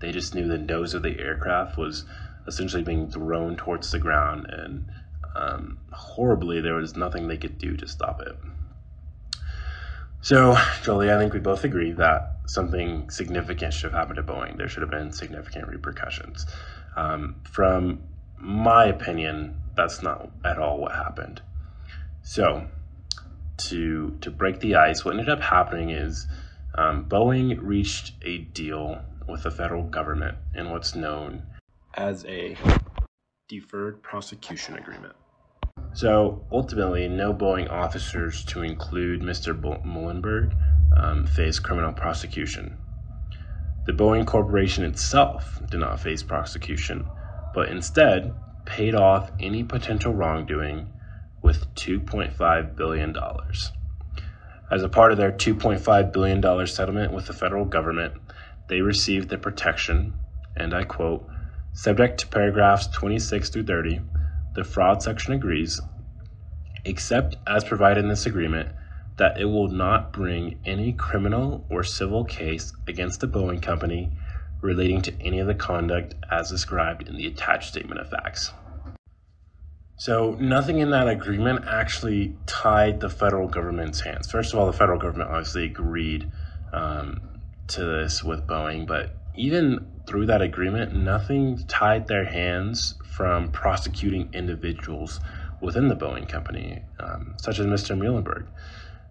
They 0.00 0.12
just 0.12 0.34
knew 0.34 0.46
the 0.46 0.58
nose 0.58 0.94
of 0.94 1.02
the 1.02 1.18
aircraft 1.18 1.76
was 1.76 2.04
essentially 2.48 2.82
being 2.82 3.08
thrown 3.08 3.56
towards 3.56 3.92
the 3.92 3.98
ground, 4.00 4.46
and 4.48 4.86
um, 5.36 5.78
horribly, 5.92 6.60
there 6.60 6.74
was 6.74 6.96
nothing 6.96 7.28
they 7.28 7.36
could 7.36 7.58
do 7.58 7.76
to 7.76 7.86
stop 7.86 8.20
it. 8.20 8.36
So, 10.20 10.56
Jolie, 10.82 11.12
I 11.12 11.18
think 11.18 11.32
we 11.32 11.38
both 11.38 11.62
agree 11.62 11.92
that 11.92 12.40
something 12.46 13.08
significant 13.10 13.72
should 13.72 13.92
have 13.92 14.00
happened 14.00 14.16
to 14.16 14.22
Boeing. 14.22 14.56
There 14.56 14.68
should 14.68 14.82
have 14.82 14.90
been 14.90 15.12
significant 15.12 15.68
repercussions. 15.68 16.46
Um, 16.96 17.36
from 17.44 18.00
my 18.36 18.86
opinion, 18.86 19.60
that's 19.76 20.02
not 20.02 20.30
at 20.44 20.58
all 20.58 20.78
what 20.78 20.92
happened. 20.92 21.40
So, 22.22 22.66
to 23.58 24.16
to 24.20 24.30
break 24.30 24.60
the 24.60 24.74
ice, 24.74 25.04
what 25.04 25.12
ended 25.12 25.28
up 25.28 25.40
happening 25.40 25.90
is 25.90 26.26
um, 26.74 27.04
Boeing 27.04 27.58
reached 27.60 28.12
a 28.22 28.38
deal 28.38 29.02
with 29.28 29.42
the 29.42 29.50
federal 29.50 29.84
government 29.84 30.38
in 30.54 30.70
what's 30.70 30.94
known 30.94 31.42
as 31.98 32.24
a 32.26 32.56
deferred 33.48 34.02
prosecution 34.02 34.76
agreement. 34.76 35.14
So 35.94 36.44
ultimately, 36.52 37.08
no 37.08 37.34
Boeing 37.34 37.68
officers, 37.70 38.44
to 38.46 38.62
include 38.62 39.20
Mr. 39.20 39.52
Muilenburg, 39.84 40.54
um, 40.96 41.26
face 41.26 41.58
criminal 41.58 41.92
prosecution. 41.92 42.78
The 43.86 43.92
Boeing 43.92 44.26
Corporation 44.26 44.84
itself 44.84 45.60
did 45.70 45.80
not 45.80 45.98
face 45.98 46.22
prosecution, 46.22 47.06
but 47.52 47.68
instead 47.68 48.32
paid 48.64 48.94
off 48.94 49.32
any 49.40 49.64
potential 49.64 50.14
wrongdoing 50.14 50.92
with 51.42 51.74
$2.5 51.74 52.76
billion. 52.76 53.16
As 54.70 54.82
a 54.82 54.88
part 54.88 55.10
of 55.10 55.18
their 55.18 55.32
$2.5 55.32 56.12
billion 56.12 56.66
settlement 56.66 57.12
with 57.12 57.26
the 57.26 57.32
federal 57.32 57.64
government, 57.64 58.14
they 58.68 58.82
received 58.82 59.30
the 59.30 59.38
protection, 59.38 60.12
and 60.54 60.74
I 60.74 60.84
quote, 60.84 61.26
subject 61.78 62.18
to 62.18 62.26
paragraphs 62.26 62.88
26 62.88 63.50
through 63.50 63.62
30, 63.62 64.00
the 64.56 64.64
fraud 64.64 65.00
section 65.00 65.32
agrees, 65.32 65.80
except 66.84 67.36
as 67.46 67.62
provided 67.62 68.02
in 68.02 68.08
this 68.08 68.26
agreement, 68.26 68.68
that 69.16 69.40
it 69.40 69.44
will 69.44 69.68
not 69.68 70.12
bring 70.12 70.58
any 70.64 70.92
criminal 70.92 71.64
or 71.70 71.84
civil 71.84 72.24
case 72.24 72.72
against 72.88 73.20
the 73.20 73.28
Boeing 73.28 73.62
Company 73.62 74.10
relating 74.60 75.00
to 75.02 75.22
any 75.22 75.38
of 75.38 75.46
the 75.46 75.54
conduct 75.54 76.16
as 76.28 76.50
described 76.50 77.06
in 77.06 77.16
the 77.16 77.28
attached 77.28 77.68
statement 77.68 78.00
of 78.00 78.10
facts. 78.10 78.52
So, 79.94 80.36
nothing 80.40 80.78
in 80.78 80.90
that 80.90 81.06
agreement 81.06 81.64
actually 81.68 82.34
tied 82.46 82.98
the 82.98 83.08
federal 83.08 83.46
government's 83.46 84.00
hands. 84.00 84.28
First 84.28 84.52
of 84.52 84.58
all, 84.58 84.66
the 84.66 84.72
federal 84.72 84.98
government 84.98 85.30
obviously 85.30 85.66
agreed 85.66 86.28
um, 86.72 87.20
to 87.68 87.84
this 87.84 88.24
with 88.24 88.48
Boeing, 88.48 88.84
but 88.84 89.16
even 89.36 89.97
through 90.08 90.24
that 90.26 90.40
agreement, 90.40 90.94
nothing 90.94 91.58
tied 91.68 92.08
their 92.08 92.24
hands 92.24 92.94
from 93.04 93.52
prosecuting 93.52 94.30
individuals 94.32 95.20
within 95.60 95.88
the 95.88 95.96
Boeing 95.96 96.26
company, 96.26 96.82
um, 96.98 97.34
such 97.36 97.58
as 97.58 97.66
Mr. 97.66 97.96
Muilenburg. 97.96 98.46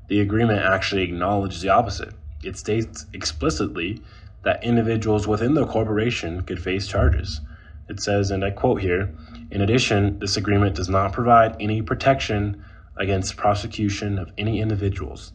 The 0.07 0.21
agreement 0.21 0.63
actually 0.63 1.03
acknowledges 1.03 1.62
the 1.62 1.69
opposite. 1.69 2.15
It 2.43 2.57
states 2.57 3.05
explicitly 3.13 4.01
that 4.43 4.63
individuals 4.63 5.27
within 5.27 5.53
the 5.53 5.67
corporation 5.67 6.41
could 6.41 6.62
face 6.62 6.88
charges. 6.88 7.41
It 7.89 7.99
says, 7.99 8.31
and 8.31 8.43
I 8.43 8.49
quote 8.49 8.81
here 8.81 9.13
In 9.51 9.62
addition, 9.62 10.17
this 10.17 10.36
agreement 10.36 10.75
does 10.75 10.89
not 10.89 11.13
provide 11.13 11.55
any 11.60 11.81
protection 11.83 12.63
against 12.95 13.38
prosecution 13.38 14.17
of 14.17 14.31
any 14.38 14.62
individuals, 14.62 15.31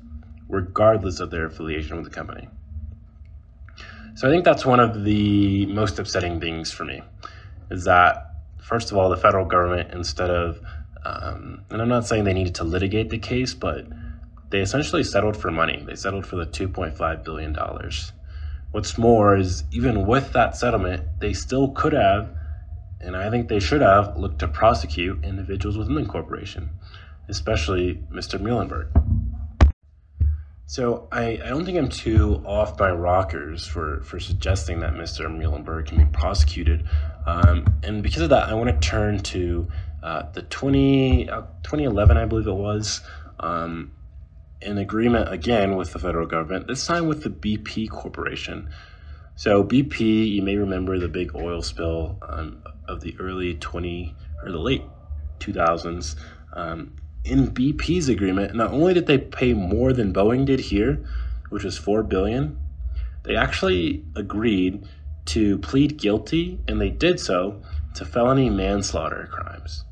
regardless 0.49 1.21
of 1.21 1.31
their 1.31 1.47
affiliation 1.47 1.97
with 1.97 2.07
the 2.07 2.11
company. 2.11 2.49
So 4.15 4.29
I 4.29 4.31
think 4.31 4.45
that's 4.45 4.67
one 4.67 4.79
of 4.79 5.05
the 5.05 5.67
most 5.67 5.99
upsetting 5.99 6.39
things 6.39 6.71
for 6.71 6.85
me 6.85 7.03
is 7.71 7.85
that, 7.85 8.35
first 8.61 8.93
of 8.93 8.99
all, 8.99 9.09
the 9.09 9.17
federal 9.17 9.47
government, 9.47 9.93
instead 9.93 10.31
of, 10.31 10.61
um, 11.05 11.65
and 11.71 11.81
I'm 11.81 11.89
not 11.89 12.07
saying 12.07 12.25
they 12.25 12.35
needed 12.35 12.55
to 12.57 12.65
litigate 12.65 13.09
the 13.09 13.19
case, 13.19 13.55
but 13.55 13.87
they 14.51 14.61
essentially 14.61 15.03
settled 15.03 15.37
for 15.37 15.51
money. 15.51 15.83
They 15.87 15.95
settled 15.95 16.27
for 16.27 16.37
the 16.37 16.45
$2.5 16.45 17.25
billion. 17.25 17.57
What's 18.71 18.99
more 18.99 19.35
is, 19.35 19.65
even 19.73 20.07
with 20.07 20.33
that 20.35 20.57
settlement, 20.57 21.05
they 21.21 21.33
still 21.33 21.71
could 21.71 21.95
have, 21.95 22.31
and 23.01 23.17
I 23.17 23.31
think 23.31 23.49
they 23.49 23.61
should 23.61 23.81
have, 23.81 24.17
looked 24.17 24.41
to 24.41 24.49
prosecute 24.49 25.25
individuals 25.25 25.79
within 25.79 25.95
the 25.95 26.05
corporation, 26.05 26.71
especially 27.29 28.05
Mr. 28.13 28.39
Muilenburg. 28.39 28.89
So 30.67 31.09
I, 31.13 31.41
I 31.45 31.49
don't 31.49 31.65
think 31.65 31.77
I'm 31.77 31.89
too 31.89 32.43
off 32.47 32.79
my 32.79 32.91
rockers 32.91 33.67
for, 33.67 34.01
for 34.03 34.19
suggesting 34.19 34.81
that 34.81 34.95
Mr. 34.95 35.31
Muilenburg 35.31 35.87
can 35.87 35.99
be 35.99 36.07
prosecuted. 36.07 36.89
Um, 37.27 37.67
and 37.83 38.03
because 38.03 38.23
of 38.23 38.31
that, 38.31 38.49
I 38.49 38.55
want 38.55 38.71
to 38.71 38.89
turn 38.89 39.19
to 39.19 39.69
uh, 40.03 40.31
the 40.33 40.43
20, 40.43 41.29
uh, 41.29 41.43
2011, 41.63 42.17
I 42.17 42.25
believe 42.25 42.47
it 42.47 42.53
was, 42.53 43.03
um, 43.41 43.93
an 44.63 44.79
agreement 44.79 45.33
again 45.33 45.77
with 45.77 45.93
the 45.93 45.99
federal 45.99 46.27
government, 46.27 46.69
this 46.69 46.87
time 46.87 47.07
with 47.07 47.23
the 47.23 47.31
BP 47.31 47.91
Corporation. 47.91 48.71
So 49.35 49.65
BP, 49.65 50.31
you 50.31 50.43
may 50.43 50.57
remember 50.57 50.99
the 50.99 51.09
big 51.09 51.35
oil 51.35 51.63
spill 51.63 52.19
um, 52.23 52.63
of 52.87 53.01
the 53.01 53.17
early 53.19 53.55
20 53.55 54.15
or 54.45 54.53
the 54.53 54.59
late 54.59 54.83
2000s. 55.41 56.17
Um, 56.53 56.97
in 57.25 57.53
BP's 57.53 58.09
agreement, 58.09 58.55
not 58.55 58.73
only 58.73 58.95
did 58.95 59.07
they 59.07 59.19
pay 59.19 59.53
more 59.53 59.93
than 59.93 60.13
Boeing 60.13 60.45
did 60.45 60.61
here, 60.61 61.05
which 61.51 61.65
was 61.65 61.79
4 61.79 62.03
billion, 62.03 62.59
they 63.25 63.37
actually 63.37 64.05
agreed 64.17 64.87
to 65.27 65.59
plead 65.59 65.99
guilty 65.99 66.59
and 66.67 66.81
they 66.81 66.91
did 66.91 67.21
so 67.21 67.63
to 67.95 68.05
felony 68.05 68.51
manslaughter 68.51 69.29
crimes. 69.31 69.85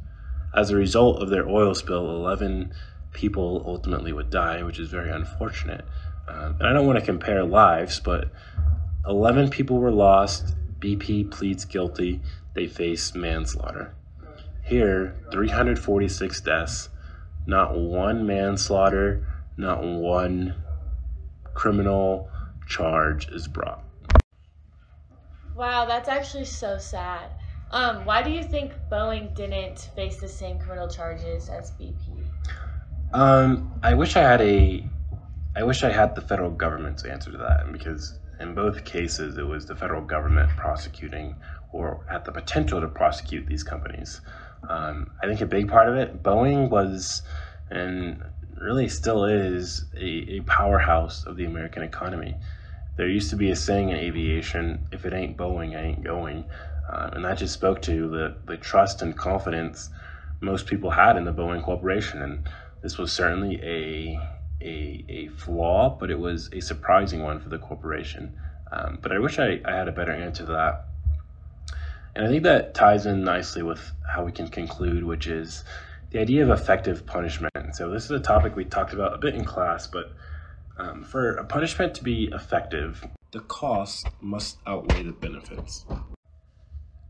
As 0.55 0.71
a 0.71 0.77
result 0.77 1.23
of 1.23 1.31
their 1.31 1.49
oil 1.49 1.75
spill, 1.75 2.11
11 2.11 2.73
people 3.13 3.63
ultimately 3.67 4.13
would 4.13 4.31
die, 4.31 4.63
which 4.63 4.81
is 4.81 4.89
very 4.89 5.11
unfortunate. 5.11 5.85
Um, 6.27 6.57
and 6.59 6.67
I 6.67 6.73
don't 6.73 6.87
want 6.87 6.99
to 6.99 7.05
compare 7.05 7.45
lives, 7.45 8.01
but 8.01 8.31
11 9.07 9.51
people 9.51 9.79
were 9.79 9.93
lost. 9.93 10.57
BP 10.81 11.31
pleads 11.31 11.65
guilty. 11.65 12.21
They 12.55 12.67
face 12.67 13.15
manslaughter. 13.15 13.95
Here, 14.65 15.17
346 15.31 16.41
deaths, 16.41 16.89
not 17.51 17.77
one 17.77 18.27
manslaughter, 18.27 19.27
not 19.57 19.83
one 19.83 20.55
criminal 21.53 22.31
charge 22.67 23.29
is 23.29 23.49
brought. 23.49 23.85
Wow, 25.55 25.85
that's 25.85 26.09
actually 26.09 26.45
so 26.45 26.79
sad. 26.79 27.33
Um, 27.73 28.05
why 28.05 28.23
do 28.23 28.31
you 28.31 28.45
think 28.45 28.73
Boeing 28.91 29.35
didn't 29.35 29.91
face 29.95 30.19
the 30.19 30.29
same 30.29 30.59
criminal 30.59 30.89
charges 30.89 31.49
as 31.49 31.73
BP? 31.73 32.31
Um, 33.13 33.79
I 33.83 33.95
wish 33.95 34.17
I 34.17 34.23
had 34.23 34.41
a, 34.41 34.89
I 35.57 35.65
wish 35.65 35.83
I 35.83 35.91
had 35.91 36.15
the 36.15 36.21
federal 36.21 36.51
government's 36.53 37.05
answer 37.05 37.33
to 37.33 37.39
that 37.39 37.71
because 37.73 38.19
in 38.39 38.55
both 38.55 38.85
cases 38.85 39.37
it 39.37 39.47
was 39.47 39.67
the 39.67 39.75
federal 39.75 40.03
government 40.03 40.51
prosecuting 40.51 41.37
or 41.73 42.05
had 42.09 42.25
the 42.25 42.33
potential 42.33 42.81
to 42.81 42.89
prosecute 42.89 43.47
these 43.47 43.65
companies. 43.65 44.21
Um, 44.69 45.11
I 45.23 45.27
think 45.27 45.41
a 45.41 45.47
big 45.47 45.69
part 45.69 45.89
of 45.89 45.97
it, 45.97 46.23
Boeing 46.23 46.71
was, 46.71 47.23
and 47.71 48.23
really 48.61 48.89
still 48.89 49.25
is, 49.25 49.87
a, 49.97 50.05
a 50.05 50.41
powerhouse 50.41 51.25
of 51.25 51.37
the 51.37 51.45
American 51.45 51.83
economy. 51.83 52.37
There 52.97 53.09
used 53.09 53.31
to 53.31 53.37
be 53.37 53.51
a 53.51 53.57
saying 53.57 53.89
in 53.89 53.97
aviation, 53.97 54.87
if 54.93 55.07
it 55.07 55.15
ain't 55.15 55.37
Boeing, 55.37 55.77
I 55.77 55.83
ain't 55.83 56.05
going. 56.05 56.45
Uh, 56.93 57.11
and 57.13 57.25
that 57.25 57.39
just 57.39 57.55
spoke 57.55 57.81
to 57.83 58.11
the, 58.11 58.37
the 58.47 58.57
trust 58.57 59.01
and 59.01 59.17
confidence 59.17 59.91
most 60.41 60.67
people 60.67 60.91
had 60.91 61.17
in 61.17 61.25
the 61.25 61.33
Boeing 61.33 61.65
Corporation. 61.65 62.23
And 62.23 62.49
this 62.83 62.99
was 62.99 63.13
certainly 63.13 63.61
a, 63.63 64.19
a, 64.63 65.05
a 65.09 65.29
flaw, 65.29 65.97
but 65.99 66.11
it 66.11 66.19
was 66.19 66.51
a 66.53 66.61
surprising 66.61 67.23
one 67.23 67.41
for 67.41 67.49
the 67.49 67.59
corporation. 67.59 68.37
Um, 68.73 68.99
but 69.03 69.13
I 69.13 69.19
wish 69.19 69.39
I, 69.39 69.61
I 69.65 69.75
had 69.75 69.89
a 69.89 69.93
better 69.93 70.13
answer 70.13 70.45
to 70.45 70.53
that. 70.53 70.90
And 72.15 72.25
I 72.25 72.29
think 72.29 72.43
that 72.43 72.75
ties 72.75 73.07
in 73.07 73.25
nicely 73.25 73.63
with 73.63 73.93
how 74.09 74.25
we 74.25 74.33
can 74.33 74.49
conclude, 74.49 75.05
which 75.05 75.27
is 75.27 75.65
the 76.11 76.19
idea 76.19 76.43
of 76.43 76.51
effective 76.51 77.07
punishment. 77.07 77.75
So, 77.75 77.91
this 77.91 78.05
is 78.05 78.11
a 78.11 78.21
topic 78.21 78.57
we 78.57 78.65
talked 78.65 78.93
about 78.93 79.15
a 79.15 79.19
bit 79.19 79.35
in 79.35 79.45
class, 79.45 79.87
but 79.87 80.15
um, 80.77 81.05
for 81.05 81.37
a 81.37 81.45
punishment 81.45 81.95
to 81.95 82.05
be 82.05 82.29
effective, 82.33 83.07
the 83.33 83.41
costs 83.41 84.13
must 84.21 84.59
outweigh 84.67 85.03
the 85.03 85.13
benefits. 85.13 85.87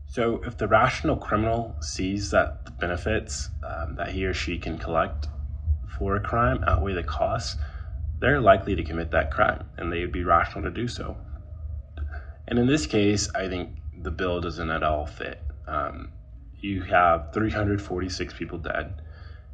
So, 0.05 0.41
if 0.45 0.57
the 0.57 0.67
rational 0.67 1.15
criminal 1.15 1.77
sees 1.81 2.31
that 2.31 2.65
the 2.65 2.71
benefits 2.71 3.49
um, 3.63 3.95
that 3.95 4.11
he 4.11 4.25
or 4.25 4.33
she 4.33 4.57
can 4.57 4.77
collect 4.77 5.27
for 5.87 6.15
a 6.15 6.19
crime 6.19 6.63
outweigh 6.67 6.93
the 6.93 7.03
costs, 7.03 7.57
they're 8.19 8.41
likely 8.41 8.75
to 8.75 8.83
commit 8.83 9.11
that 9.11 9.31
crime 9.31 9.65
and 9.77 9.91
they 9.91 10.01
would 10.01 10.11
be 10.11 10.23
rational 10.23 10.63
to 10.63 10.69
do 10.69 10.87
so. 10.87 11.17
And 12.47 12.59
in 12.59 12.67
this 12.67 12.85
case, 12.85 13.29
I 13.33 13.47
think 13.47 13.80
the 14.03 14.11
bill 14.11 14.41
doesn't 14.41 14.69
at 14.69 14.83
all 14.83 15.05
fit. 15.05 15.41
Um, 15.67 16.11
you 16.59 16.81
have 16.83 17.33
346 17.33 18.33
people 18.33 18.57
dead. 18.57 19.01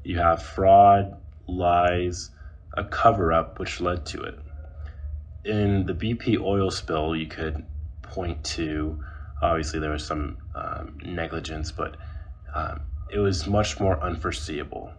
You 0.03 0.19
have 0.19 0.43
fraud, 0.43 1.17
lies, 1.47 2.31
a 2.73 2.83
cover 2.83 3.33
up 3.33 3.59
which 3.59 3.81
led 3.81 4.05
to 4.07 4.21
it. 4.21 4.39
In 5.45 5.85
the 5.85 5.93
BP 5.93 6.39
oil 6.39 6.69
spill, 6.71 7.15
you 7.15 7.27
could 7.27 7.65
point 8.01 8.43
to 8.43 9.03
obviously 9.41 9.79
there 9.79 9.91
was 9.91 10.05
some 10.05 10.37
um, 10.55 10.97
negligence, 11.03 11.71
but 11.71 11.95
um, 12.53 12.81
it 13.11 13.19
was 13.19 13.47
much 13.47 13.79
more 13.79 14.01
unforeseeable. 14.01 14.91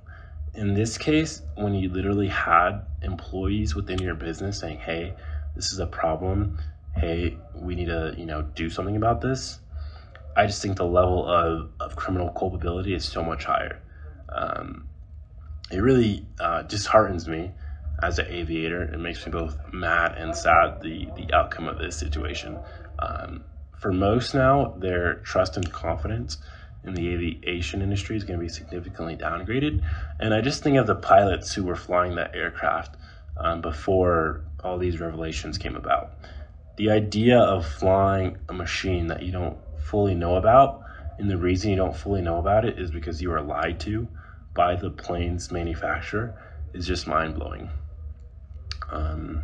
In 0.54 0.74
this 0.74 0.96
case, 0.96 1.42
when 1.56 1.74
you 1.74 1.88
literally 1.88 2.28
had 2.28 2.80
employees 3.02 3.74
within 3.74 3.98
your 3.98 4.14
business 4.14 4.58
saying, 4.58 4.78
hey, 4.78 5.14
this 5.54 5.72
is 5.72 5.78
a 5.78 5.86
problem, 5.86 6.58
hey, 6.98 7.38
we 7.54 7.74
need 7.74 7.86
to, 7.86 8.14
you 8.16 8.26
know, 8.26 8.42
do 8.42 8.68
something 8.68 8.96
about 8.96 9.20
this. 9.20 9.60
I 10.36 10.46
just 10.46 10.62
think 10.62 10.76
the 10.76 10.86
level 10.86 11.26
of, 11.26 11.70
of 11.80 11.96
criminal 11.96 12.30
culpability 12.30 12.94
is 12.94 13.04
so 13.04 13.22
much 13.24 13.44
higher. 13.44 13.80
Um, 14.28 14.88
it 15.70 15.78
really 15.78 16.26
uh, 16.40 16.62
disheartens 16.62 17.28
me 17.28 17.52
as 18.02 18.18
an 18.18 18.26
aviator. 18.28 18.82
It 18.82 18.98
makes 18.98 19.24
me 19.26 19.32
both 19.32 19.58
mad 19.72 20.14
and 20.16 20.34
sad 20.34 20.80
the, 20.80 21.08
the 21.16 21.34
outcome 21.34 21.68
of 21.68 21.78
this 21.78 21.96
situation. 21.96 22.58
Um, 22.98 23.44
for 23.76 23.92
most 23.92 24.34
now, 24.34 24.74
their 24.78 25.16
trust 25.16 25.56
and 25.56 25.70
confidence 25.72 26.38
in 26.84 26.94
the 26.94 27.08
aviation 27.08 27.82
industry 27.82 28.16
is 28.16 28.24
going 28.24 28.38
to 28.38 28.44
be 28.44 28.48
significantly 28.48 29.16
downgraded. 29.16 29.82
And 30.18 30.32
I 30.32 30.40
just 30.40 30.62
think 30.62 30.76
of 30.76 30.86
the 30.86 30.94
pilots 30.94 31.54
who 31.54 31.64
were 31.64 31.76
flying 31.76 32.14
that 32.16 32.34
aircraft 32.34 32.96
um, 33.36 33.60
before 33.60 34.42
all 34.62 34.78
these 34.78 35.00
revelations 35.00 35.58
came 35.58 35.76
about. 35.76 36.12
The 36.78 36.90
idea 36.90 37.40
of 37.40 37.66
flying 37.66 38.38
a 38.48 38.52
machine 38.52 39.08
that 39.08 39.24
you 39.24 39.32
don't 39.32 39.58
fully 39.80 40.14
know 40.14 40.36
about, 40.36 40.84
and 41.18 41.28
the 41.28 41.36
reason 41.36 41.70
you 41.70 41.76
don't 41.76 41.96
fully 41.96 42.22
know 42.22 42.38
about 42.38 42.64
it 42.64 42.78
is 42.78 42.92
because 42.92 43.20
you 43.20 43.32
are 43.32 43.42
lied 43.42 43.80
to 43.80 44.06
by 44.54 44.76
the 44.76 44.88
plane's 44.88 45.50
manufacturer, 45.50 46.40
is 46.72 46.86
just 46.86 47.08
mind 47.08 47.34
blowing. 47.34 47.68
Um, 48.90 49.42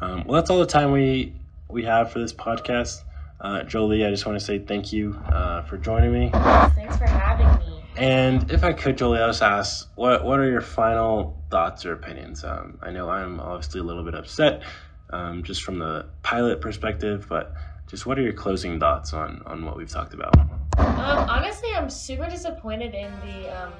um, 0.00 0.24
well, 0.24 0.40
that's 0.40 0.50
all 0.50 0.58
the 0.58 0.66
time 0.66 0.90
we 0.90 1.36
we 1.68 1.84
have 1.84 2.10
for 2.10 2.18
this 2.18 2.32
podcast. 2.32 3.04
Uh, 3.40 3.62
Jolie, 3.62 4.04
I 4.04 4.10
just 4.10 4.26
want 4.26 4.36
to 4.36 4.44
say 4.44 4.58
thank 4.58 4.92
you 4.92 5.14
uh, 5.26 5.62
for 5.62 5.78
joining 5.78 6.12
me. 6.12 6.30
Thanks 6.32 6.96
for 6.96 7.06
having 7.06 7.46
me. 7.64 7.80
And 7.96 8.50
if 8.50 8.64
I 8.64 8.72
could, 8.72 8.98
Jolie, 8.98 9.20
I'll 9.20 9.28
just 9.28 9.42
ask, 9.42 9.88
what 9.94 10.24
what 10.24 10.40
are 10.40 10.50
your 10.50 10.60
final 10.60 11.40
thoughts 11.48 11.86
or 11.86 11.92
opinions? 11.92 12.42
Um, 12.42 12.78
I 12.82 12.90
know 12.90 13.08
I'm 13.08 13.38
obviously 13.38 13.80
a 13.80 13.84
little 13.84 14.02
bit 14.02 14.16
upset, 14.16 14.64
um, 15.10 15.42
just 15.42 15.62
from 15.62 15.78
the 15.78 16.06
pilot 16.22 16.60
perspective, 16.60 17.26
but 17.28 17.54
just 17.86 18.06
what 18.06 18.18
are 18.18 18.22
your 18.22 18.32
closing 18.32 18.80
thoughts 18.80 19.12
on 19.12 19.42
on 19.46 19.64
what 19.64 19.76
we've 19.76 19.90
talked 19.90 20.14
about? 20.14 20.34
Um, 20.78 21.28
honestly, 21.28 21.68
I'm 21.76 21.90
super 21.90 22.28
disappointed 22.28 22.94
in 22.94 23.12
the 23.20 23.62
um, 23.62 23.72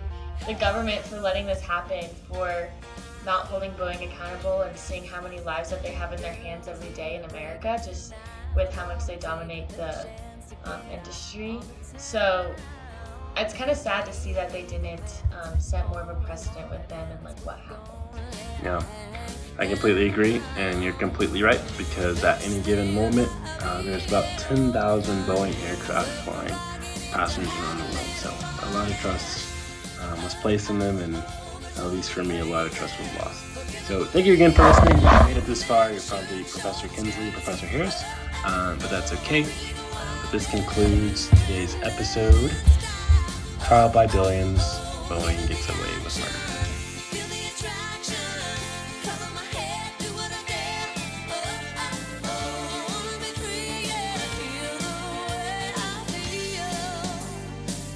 the 0.46 0.54
government 0.54 1.00
for 1.02 1.20
letting 1.20 1.46
this 1.46 1.60
happen, 1.60 2.04
for 2.28 2.68
not 3.24 3.46
holding 3.46 3.70
Boeing 3.72 4.04
accountable 4.04 4.62
and 4.62 4.76
seeing 4.76 5.04
how 5.04 5.20
many 5.22 5.40
lives 5.40 5.70
that 5.70 5.82
they 5.82 5.92
have 5.92 6.12
in 6.12 6.20
their 6.20 6.34
hands 6.34 6.68
every 6.68 6.90
day 6.90 7.16
in 7.16 7.24
America, 7.30 7.80
just 7.84 8.12
with 8.54 8.72
how 8.74 8.86
much 8.86 9.06
they 9.06 9.16
dominate 9.16 9.68
the 9.70 10.06
um, 10.64 10.80
industry. 10.92 11.58
So 11.96 12.54
it's 13.36 13.54
kind 13.54 13.70
of 13.70 13.76
sad 13.76 14.06
to 14.06 14.12
see 14.12 14.32
that 14.34 14.50
they 14.50 14.62
didn't 14.62 15.22
um, 15.42 15.58
set 15.58 15.88
more 15.88 16.00
of 16.00 16.08
a 16.08 16.20
precedent 16.24 16.70
with 16.70 16.86
them 16.88 17.10
and 17.10 17.24
like 17.24 17.38
what 17.40 17.58
happened. 17.58 18.03
Yeah, 18.62 18.82
I 19.58 19.66
completely 19.66 20.08
agree, 20.08 20.40
and 20.56 20.82
you're 20.82 20.94
completely 20.94 21.42
right 21.42 21.60
because 21.76 22.24
at 22.24 22.42
any 22.44 22.60
given 22.62 22.94
moment, 22.94 23.28
uh, 23.60 23.82
there's 23.82 24.06
about 24.06 24.24
10,000 24.38 24.72
Boeing 25.24 25.54
aircraft 25.68 26.08
flying 26.24 26.54
passengers 27.12 27.52
around 27.52 27.78
the 27.78 27.84
world. 27.84 28.06
So 28.16 28.30
a 28.30 28.68
lot 28.74 28.90
of 28.90 28.96
trust 28.98 29.46
um, 30.00 30.22
was 30.22 30.34
placed 30.36 30.70
in 30.70 30.78
them, 30.78 30.98
and 30.98 31.16
at 31.16 31.86
least 31.86 32.10
for 32.10 32.24
me, 32.24 32.40
a 32.40 32.44
lot 32.44 32.66
of 32.66 32.74
trust 32.74 32.98
was 32.98 33.14
lost. 33.16 33.44
So 33.86 34.04
thank 34.04 34.26
you 34.26 34.32
again 34.32 34.50
for 34.52 34.62
listening. 34.64 34.96
If 34.96 35.02
you 35.02 35.26
made 35.26 35.36
it 35.36 35.46
this 35.46 35.62
far, 35.62 35.92
you're 35.92 36.00
probably 36.00 36.42
Professor 36.44 36.88
Kinsley, 36.88 37.30
Professor 37.30 37.66
Harris, 37.66 38.02
uh, 38.44 38.76
but 38.80 38.90
that's 38.90 39.12
okay. 39.12 39.42
Uh, 39.42 40.18
but 40.22 40.32
this 40.32 40.50
concludes 40.50 41.28
today's 41.28 41.74
episode. 41.82 42.50
Trial 43.62 43.90
by 43.90 44.06
Billions, 44.06 44.62
Boeing 45.08 45.48
gets 45.48 45.68
away 45.68 46.04
with 46.04 46.18
murder. 46.18 46.53